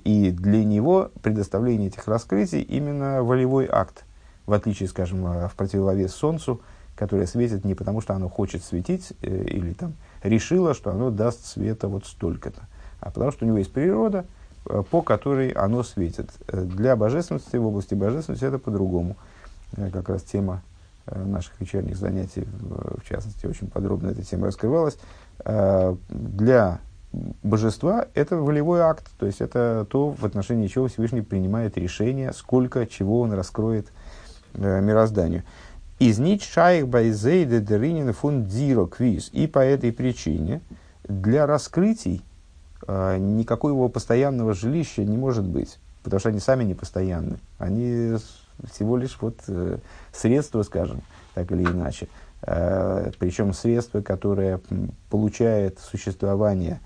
и 0.05 0.31
для 0.31 0.65
него 0.65 1.11
предоставление 1.23 1.89
этих 1.89 2.07
раскрытий 2.07 2.61
именно 2.61 3.25
волевой 3.25 3.69
акт, 3.69 4.05
в 4.47 4.53
отличие, 4.53 4.89
скажем, 4.89 5.27
а, 5.27 5.49
в 5.49 5.57
противовес 5.57 6.15
Солнцу, 6.15 6.61
которое 6.95 7.27
светит 7.27 7.65
не 7.65 7.75
потому, 7.75 8.01
что 8.01 8.15
оно 8.15 8.29
хочет 8.29 8.63
светить 8.63 9.13
э, 9.23 9.43
или 9.43 9.73
там 9.73 9.95
решило, 10.23 10.73
что 10.73 10.93
оно 10.93 11.11
даст 11.11 11.45
света 11.47 11.89
вот 11.89 12.07
столько-то, 12.07 12.69
а 13.01 13.11
потому 13.11 13.33
что 13.33 13.45
у 13.45 13.49
него 13.49 13.59
есть 13.59 13.73
природа, 13.73 14.21
э, 14.21 14.36
по 14.91 15.03
которой 15.03 15.51
оно 15.51 15.83
светит. 15.83 16.31
Э, 16.49 16.63
для 16.63 16.97
божественности, 16.97 17.57
в 17.57 17.67
области 17.67 17.95
божественности 17.95 18.45
это 18.45 18.59
по-другому. 18.59 19.17
Э, 19.77 19.91
как 19.91 20.09
раз 20.09 20.23
тема 20.23 20.63
э, 21.07 21.23
наших 21.25 21.61
вечерних 21.61 21.97
занятий, 21.97 22.47
в, 22.61 23.09
частности, 23.09 23.47
очень 23.47 23.69
подробно 23.69 24.09
эта 24.11 24.23
тема 24.23 24.47
раскрывалась. 24.47 24.99
Э, 25.45 25.97
для 26.09 26.81
божества 27.43 28.07
это 28.15 28.37
волевой 28.37 28.81
акт, 28.81 29.11
то 29.19 29.27
есть 29.27 29.41
это 29.41 29.87
то, 29.91 30.11
в 30.11 30.25
отношении 30.25 30.67
чего 30.67 30.89
Всевышний 30.89 31.23
принимает 31.23 31.79
решение, 31.79 32.33
сколько 32.33 32.87
чего 32.87 33.21
он 33.21 33.33
раскроет 33.33 33.89
э, 34.55 34.81
мирозданию. 34.81 35.43
Из 35.99 36.19
байзейде 36.19 37.61
деринин 37.61 38.13
фун 38.13 38.45
дзиро 38.45 38.87
квиз. 38.87 39.31
И 39.33 39.47
по 39.47 39.61
этой 39.61 39.93
причине 39.93 40.61
для 41.09 41.47
раскрытий 41.47 42.23
э, 42.87 43.19
никакого 43.19 43.89
постоянного 43.89 44.55
жилища 44.55 45.05
не 45.05 45.17
может 45.17 45.45
быть, 45.45 45.79
потому 46.03 46.21
что 46.21 46.29
они 46.31 46.41
сами 46.41 46.65
не 46.65 46.75
постоянны. 46.75 47.39
Они 47.59 48.17
всего 48.73 48.97
лишь 48.97 49.17
вот 49.21 49.37
э, 49.49 49.79
средства, 50.13 50.63
скажем, 50.63 51.03
так 51.35 51.51
или 51.53 51.63
иначе. 51.63 52.09
Э, 52.43 53.11
причем 53.19 53.53
средство, 53.53 54.01
которое 54.01 54.61
получает 55.11 55.79
существование 55.81 56.81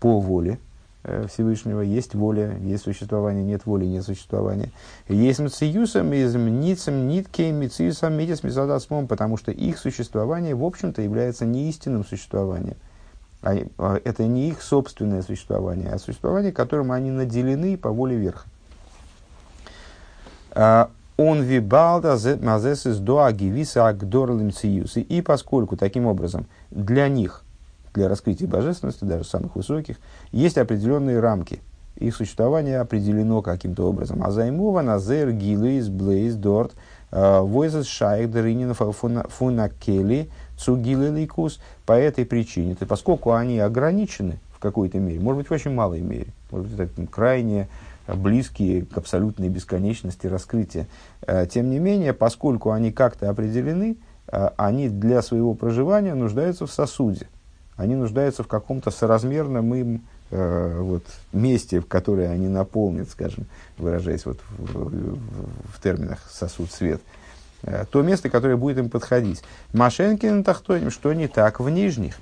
по 0.00 0.20
воле 0.20 0.58
э, 1.04 1.26
Всевышнего, 1.28 1.80
есть 1.80 2.14
воля, 2.14 2.56
есть 2.58 2.84
существование, 2.84 3.44
нет 3.44 3.66
воли, 3.66 3.84
нет 3.84 4.04
существования. 4.04 4.70
Есть 5.08 5.38
мциюсом, 5.38 6.12
из 6.12 6.34
мницем, 6.34 7.08
ниткей, 7.08 7.52
мциюсом, 7.52 8.14
медис, 8.14 8.42
мизадасмом, 8.42 9.06
потому 9.06 9.36
что 9.36 9.52
их 9.52 9.78
существование, 9.78 10.54
в 10.54 10.64
общем-то, 10.64 11.02
является 11.02 11.44
не 11.44 11.68
истинным 11.68 12.04
существованием. 12.04 12.76
А, 13.46 13.54
а 13.78 14.00
это 14.02 14.24
не 14.24 14.48
их 14.48 14.60
собственное 14.60 15.22
существование, 15.22 15.90
а 15.92 15.98
существование, 15.98 16.50
которым 16.50 16.90
они 16.90 17.12
наделены 17.12 17.76
по 17.76 17.90
воле 17.90 18.16
верха. 18.16 18.48
А, 20.50 20.90
он 21.16 21.42
вибалда 21.42 22.18
мазесис 22.42 22.96
доа 22.96 23.30
гивиса 23.30 23.86
агдорлим 23.86 24.52
циюсы. 24.52 25.00
И 25.00 25.22
поскольку 25.22 25.76
таким 25.76 26.06
образом 26.06 26.46
для 26.72 27.06
них, 27.06 27.44
для 27.94 28.08
раскрытия 28.08 28.48
божественности, 28.48 29.04
даже 29.04 29.22
самых 29.22 29.54
высоких, 29.54 29.98
есть 30.32 30.58
определенные 30.58 31.20
рамки. 31.20 31.60
Их 31.94 32.16
существование 32.16 32.80
определено 32.80 33.42
каким-то 33.42 33.88
образом. 33.88 34.24
А 34.24 34.32
назер 34.32 35.30
гилейс 35.30 35.88
блейс 35.88 36.34
дорт 36.34 36.72
э, 37.12 37.40
войзес 37.40 37.86
шайх 37.86 38.28
дыринин 38.28 38.74
фунакели 38.74 40.30
цугилеликус. 40.56 41.60
По 41.84 41.92
этой 41.92 42.24
причине, 42.24 42.74
то 42.74 42.86
поскольку 42.86 43.32
они 43.32 43.58
ограничены 43.58 44.38
в 44.54 44.58
какой-то 44.58 44.98
мере, 44.98 45.20
может 45.20 45.38
быть, 45.38 45.48
в 45.48 45.52
очень 45.52 45.72
малой 45.72 46.00
мере, 46.00 46.28
может 46.50 46.68
быть, 46.68 46.80
это 46.80 47.06
крайне 47.06 47.68
близкие 48.14 48.84
к 48.84 48.96
абсолютной 48.98 49.48
бесконечности 49.48 50.26
раскрытия. 50.26 50.86
Э, 51.26 51.46
тем 51.46 51.70
не 51.70 51.78
менее, 51.78 52.12
поскольку 52.12 52.70
они 52.70 52.92
как-то 52.92 53.28
определены, 53.28 53.96
э, 54.28 54.50
они 54.56 54.88
для 54.88 55.22
своего 55.22 55.54
проживания 55.54 56.14
нуждаются 56.14 56.66
в 56.66 56.72
сосуде. 56.72 57.28
Они 57.76 57.94
нуждаются 57.94 58.42
в 58.42 58.48
каком-то 58.48 58.90
соразмерном 58.90 59.74
им 59.74 60.02
э, 60.30 60.78
вот, 60.80 61.04
месте, 61.32 61.80
в 61.80 61.86
которое 61.86 62.30
они 62.30 62.48
наполнят, 62.48 63.10
скажем, 63.10 63.46
выражаясь 63.76 64.24
вот 64.24 64.38
в, 64.58 64.88
в, 64.88 65.18
в 65.74 65.82
терминах 65.82 66.20
сосуд 66.30 66.70
свет, 66.70 67.02
то 67.90 68.02
место, 68.02 68.28
которое 68.28 68.56
будет 68.56 68.78
им 68.78 68.90
подходить. 68.90 69.42
Машенкин 69.72 70.44
тахтоним, 70.44 70.90
что 70.90 71.12
не 71.12 71.26
так 71.26 71.60
в 71.60 71.68
нижних. 71.68 72.16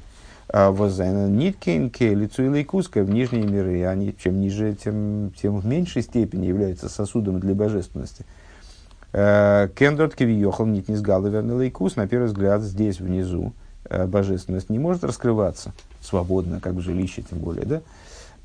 А 0.48 0.70
Ниткин, 0.70 1.90
лицу 2.18 2.44
и 2.44 2.48
лейкуска 2.48 3.02
в 3.02 3.10
нижние 3.10 3.44
миры, 3.44 3.84
они 3.86 4.14
чем 4.22 4.40
ниже, 4.40 4.74
тем, 4.74 5.32
тем 5.40 5.58
в 5.58 5.66
меньшей 5.66 6.02
степени 6.02 6.46
являются 6.46 6.88
сосудом 6.88 7.40
для 7.40 7.54
божественности. 7.54 8.24
Э, 9.12 9.68
Кендорт 9.74 10.14
кивиохал 10.14 10.66
нит 10.66 10.88
не 10.88 10.96
сгаловерный 10.96 11.56
лейкус, 11.56 11.96
на 11.96 12.06
первый 12.06 12.26
взгляд, 12.26 12.62
здесь 12.62 13.00
внизу 13.00 13.52
э, 13.84 14.06
божественность 14.06 14.70
не 14.70 14.78
может 14.78 15.02
раскрываться 15.02 15.72
свободно, 16.00 16.60
как 16.60 16.74
в 16.74 16.80
жилище, 16.80 17.22
тем 17.22 17.38
более, 17.38 17.64
да? 17.64 17.80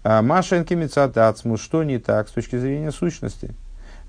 А 0.03 0.21
Машенки 0.21 0.73
мецатацмус, 0.75 1.59
что 1.59 1.83
не 1.83 1.97
так 1.97 2.29
с 2.29 2.31
точки 2.31 2.57
зрения 2.57 2.91
сущности? 2.91 3.53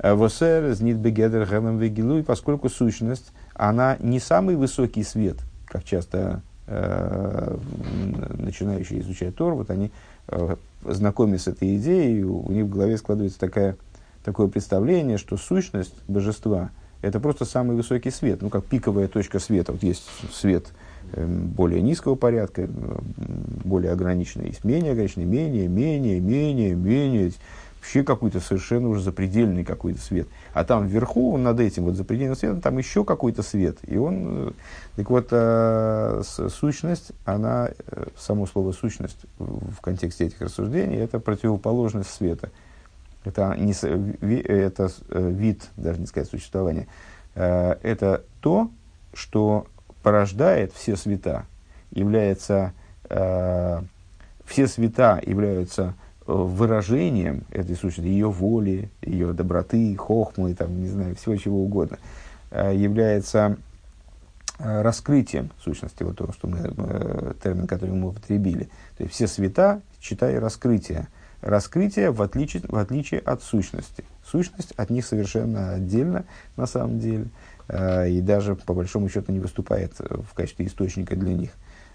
Э, 0.03 0.15
Восер, 0.15 0.73
знит 0.75 0.97
бегедер 0.97 1.47
хелем 1.47 1.79
вегилуй, 1.79 2.25
поскольку 2.25 2.69
сущность, 2.69 3.33
она 3.55 3.97
не 4.01 4.19
самый 4.21 4.57
высокий 4.57 5.05
свет, 5.05 5.37
как 5.67 5.85
часто 5.85 6.43
Э, 6.73 7.57
начинающие 8.39 9.01
изучать 9.01 9.35
Тор, 9.35 9.55
вот 9.55 9.71
они 9.71 9.91
э, 10.29 10.55
знакомятся 10.85 11.51
с 11.51 11.55
этой 11.55 11.77
идеей, 11.79 12.23
у 12.23 12.49
них 12.53 12.67
в 12.67 12.69
голове 12.69 12.97
складывается 12.97 13.41
такая, 13.41 13.77
такое 14.23 14.47
представление, 14.47 15.19
что 15.19 15.37
сущность 15.37 15.97
божества– 16.07 16.71
это 17.03 17.19
просто 17.19 17.45
самый 17.45 17.75
высокий 17.75 18.13
свет, 18.13 18.41
ну, 18.41 18.51
как 18.51 18.67
пиковая 18.67 19.09
точка 19.09 19.41
света. 19.41 19.73
Вот 19.73 19.83
есть 19.83 20.05
свет 20.33 20.67
э, 21.13 21.27
более 21.27 21.83
низкого 21.83 22.15
порядка, 22.15 22.69
более 23.65 23.91
ограниченный, 23.91 24.47
есть 24.47 24.63
менее 24.63 24.93
ограниченный, 24.93 25.27
менее, 25.27 25.67
менее, 25.67 26.21
менее, 26.21 26.77
менее. 26.77 27.33
Вообще 27.81 28.05
какой-то 28.05 28.41
совершенно 28.41 28.89
уже 28.89 29.01
запредельный 29.01 29.65
какой-то 29.65 30.01
свет. 30.01 30.29
А 30.53 30.65
там 30.65 30.87
вверху, 30.87 31.39
над 31.39 31.61
этим 31.61 31.85
вот 31.85 31.95
запредельным 31.97 32.37
светом, 32.37 32.61
там 32.61 32.77
еще 32.77 33.05
какой-то 33.05 33.43
свет. 33.43 33.79
И 33.87 33.97
он, 33.97 34.49
э, 34.49 34.53
так 34.97 35.11
вот, 35.11 35.29
э, 35.31 36.23
сущность, 36.51 37.13
она, 37.25 37.71
э, 37.71 38.07
само 38.19 38.47
слово 38.47 38.73
сущность 38.73 39.19
в 39.39 39.81
контексте 39.81 40.27
этих 40.27 40.43
рассуждений, 40.43 40.99
это 40.99 41.21
противоположность 41.21 42.11
света. 42.11 42.51
Это, 43.25 43.55
не, 43.59 43.73
это 44.41 44.91
вид, 45.11 45.69
даже 45.77 46.01
не 46.01 46.07
сказать 46.07 46.31
существование, 46.31 46.87
это 47.35 48.25
то, 48.41 48.71
что 49.13 49.67
порождает 50.03 50.73
все 50.73 50.97
света, 50.97 51.45
является, 51.91 52.73
все 53.11 54.67
света 54.67 55.21
являются 55.23 55.95
выражением 56.31 57.45
этой 57.51 57.77
сущности, 57.77 58.09
ее 58.09 58.31
воли, 58.31 58.91
ее 59.03 59.33
доброты, 59.33 59.97
хохмы, 59.97 60.55
там, 60.55 60.81
не 60.81 60.89
знаю, 60.89 61.17
всего 61.17 61.37
чего 61.37 61.63
угодно, 61.63 61.99
э, 62.51 62.75
является 62.77 63.57
э, 64.59 64.83
раскрытием 64.83 65.51
сущности, 65.63 66.03
вот 66.03 66.17
то, 66.17 66.33
что 66.33 66.49
мы, 66.49 66.59
э, 66.63 67.33
термин, 67.43 67.67
который 67.67 67.95
мы 67.95 68.11
употребили. 68.11 68.65
То 68.97 69.05
есть 69.05 69.15
все 69.15 69.27
света, 69.27 69.81
читай 69.99 70.39
раскрытие. 70.39 71.09
Раскрытие 71.43 72.11
в 72.11 72.21
отличие, 72.23 72.63
в 72.69 72.77
отличие 72.77 73.21
от 73.21 73.43
сущности. 73.43 74.05
Сущность 74.25 74.73
от 74.73 74.91
них 74.91 75.07
совершенно 75.07 75.73
отдельно, 75.73 76.27
на 76.57 76.67
самом 76.67 77.01
деле, 77.01 77.29
и 77.73 78.21
даже, 78.21 78.57
по 78.57 78.75
большому 78.75 79.09
счету, 79.09 79.33
не 79.33 79.41
выступает 79.41 79.95
в 79.99 80.35
качестве 80.35 80.67
источника 80.67 81.17
для 81.17 81.33
них, 81.33 81.51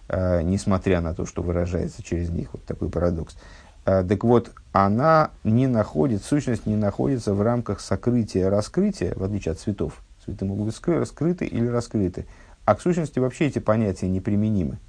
несмотря 0.09 0.99
на 0.99 1.13
то, 1.13 1.27
что 1.27 1.43
выражается 1.43 2.01
через 2.01 2.29
них. 2.29 2.49
Вот 2.53 2.65
такой 2.65 2.89
парадокс. 2.89 3.37
Э, 3.85 4.03
так 4.03 4.23
вот, 4.23 4.51
она 4.71 5.31
не 5.43 5.67
находит, 5.67 6.23
сущность 6.23 6.65
не 6.65 6.75
находится 6.75 7.33
в 7.33 7.41
рамках 7.41 7.79
сокрытия, 7.79 8.49
раскрытия, 8.49 9.13
в 9.15 9.23
отличие 9.23 9.53
от 9.53 9.59
цветов. 9.59 10.01
Цветы 10.25 10.45
могут 10.45 10.65
быть 10.65 10.75
скры, 10.75 10.99
раскрыты 10.99 11.45
или 11.45 11.67
раскрыты. 11.67 12.25
А 12.65 12.75
к 12.75 12.81
сущности 12.81 13.19
вообще 13.19 13.45
эти 13.45 13.59
понятия 13.59 14.07
неприменимы. 14.07 14.79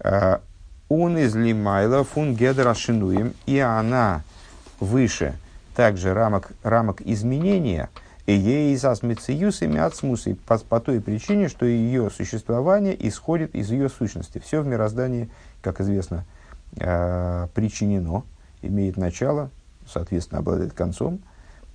Э, 0.00 0.38
Он 0.88 1.16
из 1.16 1.34
лимайла 1.34 2.04
фун 2.04 2.34
гедерашинуем, 2.34 3.34
и 3.46 3.58
она 3.58 4.22
выше 4.78 5.34
также 5.74 6.12
рамок, 6.12 6.52
рамок 6.62 7.00
изменения, 7.00 7.88
и 8.26 8.34
ей 8.34 8.74
из 8.74 8.84
асмициюсами 8.84 9.80
от 9.80 9.96
смусы, 9.96 10.36
по, 10.46 10.58
по 10.58 10.80
той 10.80 11.00
причине, 11.00 11.48
что 11.48 11.64
ее 11.64 12.10
существование 12.10 12.94
исходит 13.08 13.54
из 13.54 13.70
ее 13.70 13.88
сущности. 13.88 14.38
Все 14.44 14.60
в 14.60 14.66
мироздании, 14.66 15.30
как 15.62 15.80
известно, 15.80 16.24
э, 16.76 17.48
причинено, 17.54 18.24
имеет 18.62 18.96
начало, 18.96 19.50
соответственно, 19.86 20.40
обладает 20.40 20.72
концом, 20.72 21.20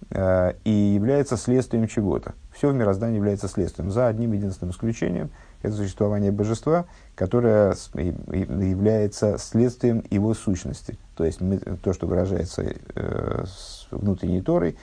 э, 0.10 0.54
и 0.64 0.72
является 0.72 1.38
следствием 1.38 1.88
чего-то. 1.88 2.34
Все 2.52 2.70
в 2.70 2.74
мироздании 2.74 3.18
является 3.18 3.48
следствием, 3.48 3.92
за 3.92 4.08
одним 4.08 4.34
единственным 4.34 4.72
исключением. 4.72 5.30
Это 5.62 5.76
существование 5.76 6.32
божества, 6.32 6.86
которое 7.16 7.76
является 7.96 9.38
следствием 9.38 10.04
его 10.10 10.34
сущности. 10.34 10.98
То 11.16 11.26
есть 11.26 11.42
мы, 11.42 11.58
то, 11.58 11.94
что 11.94 12.08
выражается 12.08 12.64
э, 12.96 13.46
внутренней 13.92 14.42
Торой, 14.42 14.76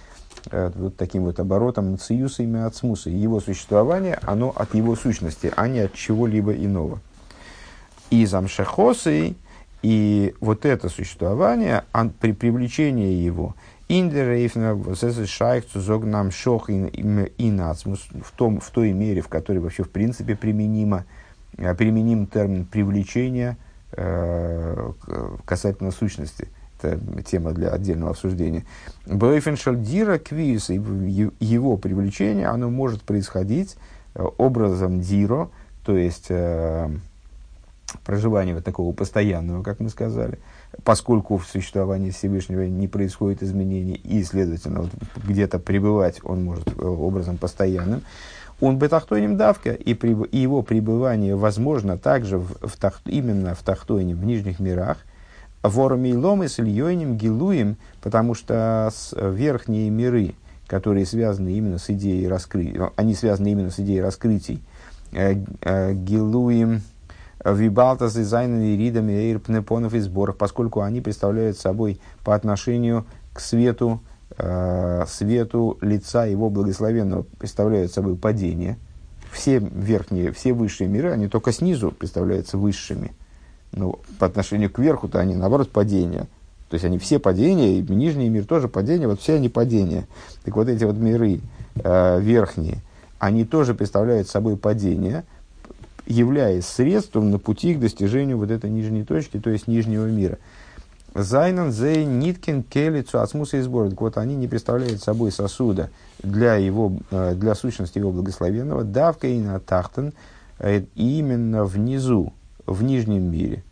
э, 0.51 0.71
вот 0.75 0.97
таким 0.97 1.25
вот 1.25 1.39
оборотом 1.41 1.99
циюса 1.99 2.43
имя 2.43 2.67
от 2.67 2.77
смуса. 2.77 3.11
Его 3.11 3.41
существование, 3.41 4.19
оно 4.23 4.53
от 4.55 4.75
его 4.75 4.97
сущности, 4.97 5.53
а 5.57 5.69
не 5.69 5.81
от 5.81 5.95
чего-либо 5.95 6.53
иного. 6.53 7.01
И 8.11 8.27
замшехосы 8.27 9.37
и 9.85 10.35
вот 10.41 10.65
это 10.65 10.89
существование, 10.89 11.85
при 12.19 12.33
привлечении 12.33 13.23
его, 13.23 13.55
в, 18.23 18.33
том, 18.35 18.61
в 18.61 18.71
той 18.71 18.93
мере, 18.93 19.21
в 19.21 19.29
которой 19.29 19.59
вообще 19.59 19.83
в 19.83 19.91
принципе 19.91 20.37
применимо, 20.37 21.05
э, 21.59 21.75
применим 21.75 22.27
термин 22.27 22.65
привлечения 22.65 23.59
э, 23.93 24.93
касательно 25.45 25.91
сущности. 25.91 26.49
Это 26.81 26.99
тема 27.23 27.53
для 27.53 27.69
отдельного 27.69 28.13
обсуждения. 28.13 28.65
Бойфеншальдира 29.05 30.17
квиз, 30.17 30.71
его 30.71 31.77
привлечение, 31.77 32.47
оно 32.47 32.71
может 32.71 33.03
происходить 33.03 33.77
э, 34.15 34.25
образом 34.39 35.03
диро, 35.03 35.51
то 35.85 35.95
есть 35.95 36.31
проживания 38.05 38.55
вот 38.55 38.65
такого 38.65 38.93
постоянного, 38.93 39.63
как 39.63 39.81
мы 39.81 39.89
сказали, 39.89 40.39
поскольку 40.83 41.39
в 41.39 41.47
существовании 41.47 42.11
Всевышнего 42.11 42.63
не 42.63 42.89
происходит 42.89 43.43
изменений, 43.43 43.95
и, 43.95 44.23
следовательно, 44.25 44.83
вот 44.83 44.91
где-то 45.27 45.59
пребывать 45.59 46.21
он 46.25 46.45
может 46.45 46.69
э, 46.69 46.85
образом 46.85 47.37
постоянным, 47.37 48.03
он 48.61 48.79
бетахтоним 48.79 49.37
давка, 49.37 49.73
и, 49.73 49.95
при, 49.95 50.17
и 50.27 50.39
его 50.39 50.63
пребывание 50.63 51.37
возможно 51.37 51.99
также 51.99 52.39
в, 52.39 52.69
в 52.69 52.77
тах, 52.77 53.01
именно 53.05 53.55
в 53.55 53.63
тахтоне, 53.63 54.15
в 54.15 54.25
нижних 54.25 54.61
мирах, 54.61 54.99
ворами 55.63 56.13
ломы 56.13 56.49
с 56.49 56.61
ильёйним 56.61 57.17
гилуем, 57.17 57.77
потому 58.03 58.35
что 58.35 58.91
с, 58.95 59.15
э, 59.17 59.33
верхние 59.35 59.91
миры, 59.91 60.35
которые 60.67 61.07
связаны 61.07 61.53
именно 61.53 61.79
с 61.79 61.91
идеей 61.91 62.29
раскрытия, 62.29 62.91
они 62.97 63.15
связаны 63.15 63.51
именно 63.51 63.71
с 63.71 63.79
идеей 63.81 64.01
раскрытий, 64.01 64.63
э, 65.13 65.37
э, 65.63 65.95
гилуем, 65.95 66.83
Вибалтас 67.45 68.15
дизайнами 68.15 68.77
ридами 68.77 69.13
эйрпнепонов 69.13 69.93
и 69.95 70.01
сборов, 70.01 70.37
поскольку 70.37 70.81
они 70.81 71.01
представляют 71.01 71.59
собой 71.59 72.01
по 72.25 72.35
отношению 72.35 73.05
к 73.35 73.41
свету, 73.41 74.01
э, 74.39 75.05
свету 75.07 75.77
лица 75.83 76.25
его 76.25 76.49
благословенного, 76.49 77.27
представляют 77.39 77.93
собой 77.93 78.17
падение. 78.17 78.79
Все 79.31 79.59
верхние, 79.59 80.33
все 80.33 80.53
высшие 80.53 80.89
миры, 80.89 81.11
они 81.11 81.29
только 81.29 81.53
снизу 81.53 81.91
представляются 81.91 82.57
высшими. 82.57 83.13
Но 83.73 83.99
по 84.19 84.27
отношению 84.27 84.71
к 84.71 84.79
верху-то 84.79 85.19
они, 85.19 85.35
наоборот, 85.35 85.71
падение. 85.71 86.29
То 86.71 86.75
есть 86.75 86.85
они 86.85 86.99
все 86.99 87.19
падения, 87.19 87.79
и 87.79 87.83
нижний 87.83 88.31
мир 88.31 88.47
тоже 88.47 88.69
падение, 88.69 89.07
вот 89.07 89.21
все 89.21 89.35
они 89.35 89.49
падения. 89.49 90.07
Так 90.45 90.57
вот 90.57 90.69
эти 90.69 90.85
вот 90.85 90.97
миры 90.97 91.41
э, 91.75 92.21
верхние, 92.21 92.79
они 93.19 93.45
тоже 93.45 93.75
представляют 93.75 94.29
собой 94.29 94.57
падение– 94.57 95.25
являясь 96.07 96.67
средством 96.67 97.31
на 97.31 97.39
пути 97.39 97.75
к 97.75 97.81
достижению 97.81 98.39
вот 98.39 98.51
этой 98.51 98.71
нижней 98.71 99.05
точки, 99.05 99.39
то 99.39 99.51
есть 99.51 99.67
нижнего 99.67 100.07
мира. 100.07 100.39
Зайнан 101.15 101.71
зей 101.71 102.05
ниткин 102.05 102.65
келицу 102.65 103.21
асмуса 103.21 103.59
и 103.59 103.61
сбор. 103.61 103.89
Вот 103.97 104.19
они 104.19 104.35
не 104.35 104.49
представляют 104.49 105.01
собой 105.01 105.31
сосуда 105.31 105.91
для, 106.23 106.57
его, 106.57 106.93
э, 107.13 107.35
для 107.37 107.55
сущности 107.55 107.99
его 107.99 108.11
благословенного. 108.11 108.83
Давка 108.83 109.29
и 109.29 109.39
на 109.39 109.61
э, 110.59 110.83
именно 110.97 111.65
внизу, 111.65 112.33
в 112.67 112.83
нижнем 112.83 113.31
мире. 113.31 113.63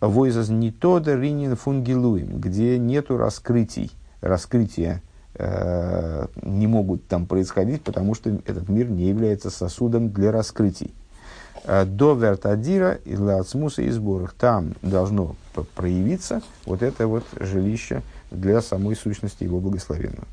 Войзас 0.00 0.48
не 0.48 0.70
то 0.70 0.98
ринин 0.98 1.56
фунгилуем, 1.56 2.38
где 2.38 2.78
нету 2.78 3.18
раскрытий, 3.18 3.90
раскрытия 4.22 5.02
э, 5.34 6.26
не 6.42 6.66
могут 6.66 7.06
там 7.08 7.26
происходить, 7.26 7.82
потому 7.82 8.14
что 8.14 8.30
этот 8.46 8.68
мир 8.68 8.88
не 8.88 9.08
является 9.08 9.50
сосудом 9.50 10.10
для 10.10 10.32
раскрытий. 10.32 10.94
Э, 11.66 11.84
до 11.84 12.14
вертадира 12.14 12.98
и 13.04 13.16
лацмуса 13.16 13.82
и 13.82 13.90
сборах. 13.90 14.34
Там 14.34 14.74
должно 14.82 15.34
проявиться 15.74 16.42
вот 16.64 16.82
это 16.82 17.08
вот 17.08 17.24
жилище 17.40 18.02
для 18.30 18.62
самой 18.62 18.94
сущности 18.94 19.42
его 19.44 19.58
благословенного. 19.58 20.28